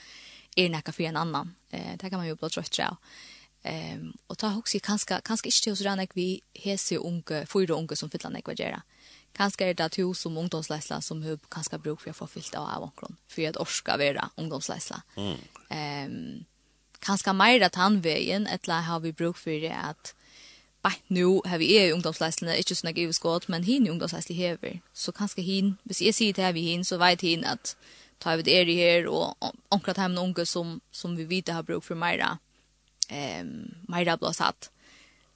[0.58, 1.54] er nekka for en annan.
[1.72, 2.96] Eh det kan man ju bli trøtt så.
[3.64, 8.10] Ehm og ta också kanske kanske inte så där vi hese unge, fyra unge som
[8.10, 8.82] fylla näka göra.
[9.32, 12.82] Kanske är det att som ungdomsleisla som hur kanske bruk för å få fyllt av
[12.82, 15.02] onkeln för att orska vara ungdomsleisla.
[15.16, 15.38] Mm.
[15.70, 16.44] Ehm
[17.00, 20.14] kanske mer att han vägen eller har vi bruk för det att
[20.84, 23.90] Nei, nu har vi er i ungdomsleislene, ikke sånn at jeg er men hin i
[23.90, 24.80] ungdomsleisle hever.
[24.94, 27.76] Så kanskje hin, hvis jeg sier til her vi hin, så vet hin at
[28.18, 29.36] ta vid er her og
[29.74, 32.36] onkra ta hem en unge som, som vi vet har bruk for Meira
[33.10, 33.54] um,
[33.88, 34.70] Meira blåsatt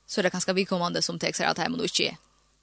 [0.06, 2.12] så er det ganska vidkommande som texar at hem og ikke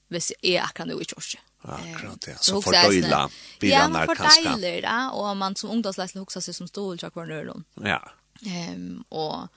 [0.10, 1.40] hvis jeg er akkurat nå i kjørse.
[1.60, 2.38] Akkurat, ja.
[2.42, 3.26] Så for døyla
[3.62, 4.44] bilene kanskje.
[4.44, 7.66] Ja, for døyla og man som ungdomsleisle hukser seg som stål til hver nøyron.
[7.86, 8.00] Ja.
[8.42, 9.50] Um, og,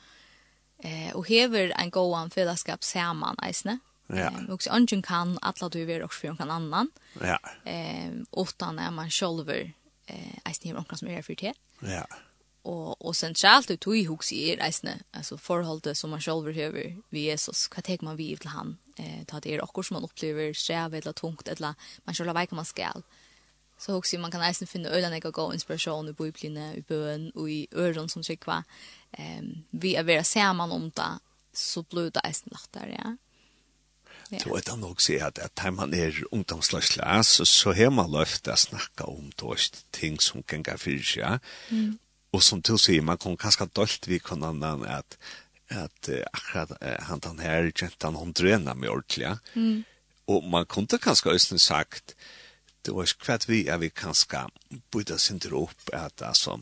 [0.84, 3.78] eh, og hever en gåan fellesskap saman eisne.
[4.12, 4.28] Ja.
[4.28, 6.92] Um, og så ønsken kan atla du vil også for noen annan.
[7.22, 7.38] Ja.
[7.64, 9.70] Um, utan er man sjølver
[10.12, 11.52] eh eisini hevur onkran sum er fyrir te.
[11.88, 12.04] Ja.
[12.64, 17.30] Og og sentralt ut i hugsi er eisini, altså forholdet som man sjálvur hevur við
[17.30, 18.78] Jesus, kva tek man við til han?
[18.98, 21.74] Eh ta det er okkur sum man upplever skjev eller tungt eller
[22.06, 23.02] man sjálva veit man skal.
[23.78, 27.50] Så hugsi man kan eisini finna ølan eg go inspiration i biblinne, i bøn og
[27.50, 28.62] i øron som sjekva.
[29.18, 31.18] Ehm vi er vera saman om ta
[31.52, 33.16] så blöda eisini lagt ja.
[34.40, 38.10] Så jeg kan også si at, at når man er ungdomsløsla, så, så har man
[38.12, 41.52] løft å snakke om det, ting som kan gå for seg.
[41.70, 41.98] Mm.
[42.32, 45.18] Og som til sier, man kan kanskje dølt vi kan annan at,
[45.68, 49.34] at uh, akkurat uh, han den her jentan hon drøna med ordentlig.
[49.54, 49.82] Mm.
[50.32, 52.16] Og man kunne kanskje også sagt,
[52.82, 54.46] det var ikke kvart vi er vi kanskje
[54.94, 56.56] bytta sinter opp at altså,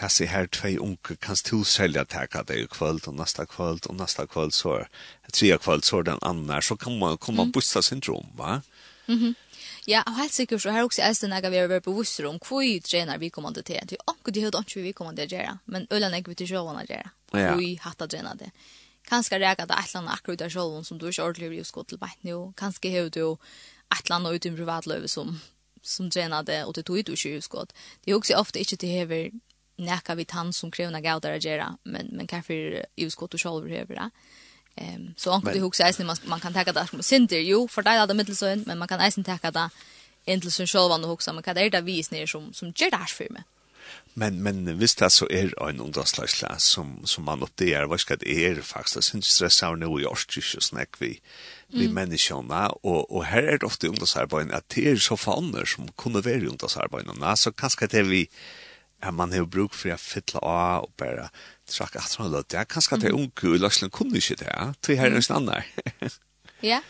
[0.00, 3.96] hasi her tvei unke kan du selja taka det i kvöld og nästa kvöld og
[3.96, 4.84] nästa kvöld så
[5.32, 7.52] tre kvöld så den annar så kan man komma mm.
[7.52, 8.60] bussa syndrom va?
[9.06, 9.24] Mhm.
[9.24, 9.34] Mm
[9.86, 12.38] ja, og helt sikkert så her også er det jeg vil være bevisst om.
[12.48, 15.26] Hvor vi trener vi kommer til at vi anker de høyde ikke vi kommer til
[15.26, 18.34] å gjøre men ølen ikke vi til sjålen å gjøre hvor vi hatt å trene
[18.38, 18.50] det.
[19.08, 21.84] Kanskje reker det et eller annet akkurat av sjålen som du ikke ordentlig vil gå
[21.84, 23.36] til beint nå kanskje har du
[23.92, 25.40] et eller annet uten privatløve som
[25.82, 27.74] som trener det og det tog du ikke utskott
[28.04, 29.30] det er også ofte ikke til hever
[29.76, 33.72] näka vid han som krevna gaudar att göra men men kanske ju utskott och själv
[33.72, 34.10] över det.
[34.76, 37.82] Ehm så om du huxar äsna man, man kan ta det som center ju för
[37.82, 39.70] det är det mittelsön men man kan äsna ta det
[40.24, 43.06] inte som själv och huxa men kan det där vis ner som som gör det
[43.08, 43.42] för mig.
[44.14, 48.00] Men men visst det så är en underslagsla som som man upp det är vad
[48.00, 51.20] ska det är faktiskt det syns stress av nu i årstis och snack vi
[51.68, 51.94] vi mm.
[51.94, 56.20] människorna och och här är det ofta undersarbeten att det är så fanner som kunde
[56.20, 58.28] vara undersarbeten så kanske det vi
[59.04, 61.28] at man har bruk for å fytle av og bare
[61.70, 62.48] trakke at han lød.
[62.50, 64.72] Det er kanskje at det er unge i Løsland kunne ikke det, ja?
[64.82, 66.12] Tog her er en annen.
[66.64, 66.80] Ja,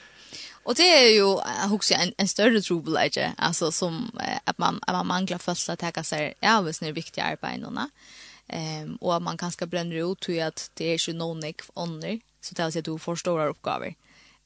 [0.64, 3.32] og det er jo, jeg husker en, en større trobel, ikke?
[3.38, 6.96] Altså, som at man, at man mangler først å tenke seg, ja, hvis det er
[6.96, 11.16] viktig arbeid nå, um, og at man kanskje brenner ut til at det er ikke
[11.18, 13.96] noen ikke ånder, så det er at du får store oppgaver.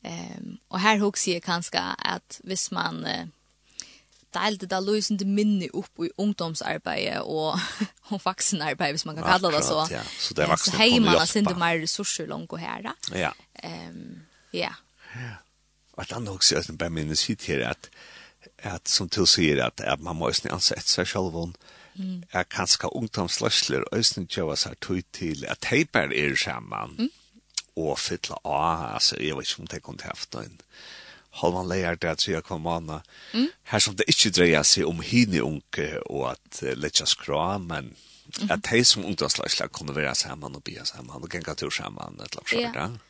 [0.03, 3.05] Um, og her husker jeg kanskje at hvis man...
[3.07, 3.27] Uh,
[4.39, 7.59] delte det løsende minne opp i ungdomsarbeidet og,
[8.13, 9.83] og vaksenarbeid, hvis man kan kalla det så.
[9.93, 10.05] Ja.
[10.19, 10.95] Så det er vaksen kommer hjelpa.
[10.95, 12.93] Så heimann har sinne mer ressurser langt og her.
[13.15, 13.35] Ja.
[13.65, 14.23] Um,
[14.55, 14.73] ja.
[15.15, 15.35] ja.
[15.99, 17.91] Og et annet også, jeg bare minne sitt her, at,
[18.63, 21.55] at som til sier at, at man må også ansette seg selv om
[21.99, 22.23] mm.
[22.33, 26.95] er kanskje ungdomsløsler og også gjøre seg tog til at teiper er sammen.
[26.99, 27.11] Mm.
[27.79, 30.61] Og fytle av, altså, jeg vet ikke om det kunne haft en
[31.41, 33.01] halvan leir det at sier kvamana,
[33.33, 33.49] mm.
[33.73, 37.93] her som det ikke dreier seg om hini unge og at uh, letja skra, men
[37.93, 37.95] mm
[38.31, 38.53] -hmm.
[38.53, 42.37] at de som ungdomslagsla kunne være sammen og bia sammen og genga tur sammen et
[42.53, 43.01] eller annet.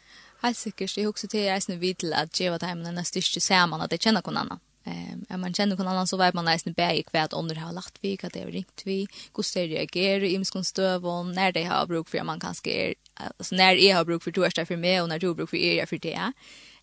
[0.42, 0.96] Ja, helt sikkert.
[0.96, 4.20] Jeg husker til reisende videl at jeg var er denne ikke sammen at jeg kjenner
[4.20, 4.60] kon annan.
[4.86, 7.72] Um, er man kjenner kon annan så vet man reisende bæg hva at ånder har
[7.72, 11.52] lagt vi, hva det har ringt vi, hvordan de reagerer i miskon støv og når
[11.52, 14.64] de har bruk for man kanskje er, altså når jeg har bruk for to er
[14.64, 16.14] for meg og når du har bruk for er for det.
[16.14, 16.32] Er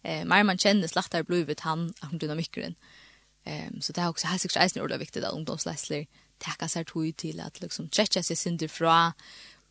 [0.05, 2.75] eh, mer man känner slaktar blivit han om dynamiken.
[3.45, 7.17] Ehm så det har också här sig är ordentligt viktigt att ungdomsläsler tacka sig tog
[7.17, 9.13] till att liksom checka sig synder fra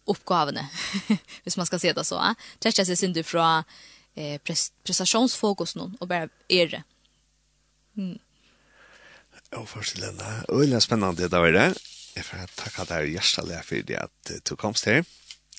[0.04, 0.68] uppgavene,
[1.42, 2.16] hvis man ska se det så.
[2.16, 2.72] Eh?
[2.72, 3.64] Sig synder fra
[4.14, 4.40] eh,
[4.84, 6.82] prestationsfokus någon och bara är det.
[7.96, 8.18] Mm.
[9.56, 11.74] Och först Lena, öliga spännande det var det.
[12.14, 15.04] Jag får tacka dig hjärtligt för det att du komst till.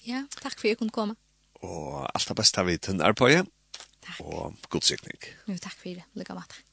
[0.04, 1.16] Ja, tack för att jag kunde komma.
[1.54, 3.48] Och allt det bästa vid tunnarpåget.
[4.06, 4.22] Takk.
[4.22, 5.20] Og god sikning.
[5.50, 6.06] Jo, takk for det.
[6.18, 6.64] Lykke med av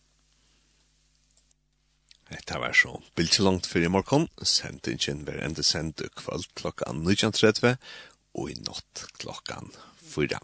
[2.33, 4.29] Dette var så bildt langt for i morgen.
[4.41, 7.77] Sendingen var enda sendt kveld klokkan 19.30
[8.33, 9.69] og i natt klokkan
[10.15, 10.41] 4.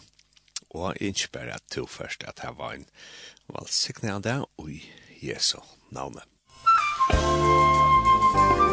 [0.77, 2.85] Og jeg ikke bare at to først at jeg var en
[3.49, 4.83] valgsikning av det, og i
[5.25, 5.57] Jesu
[5.89, 6.29] navnet.
[7.09, 8.68] Musikk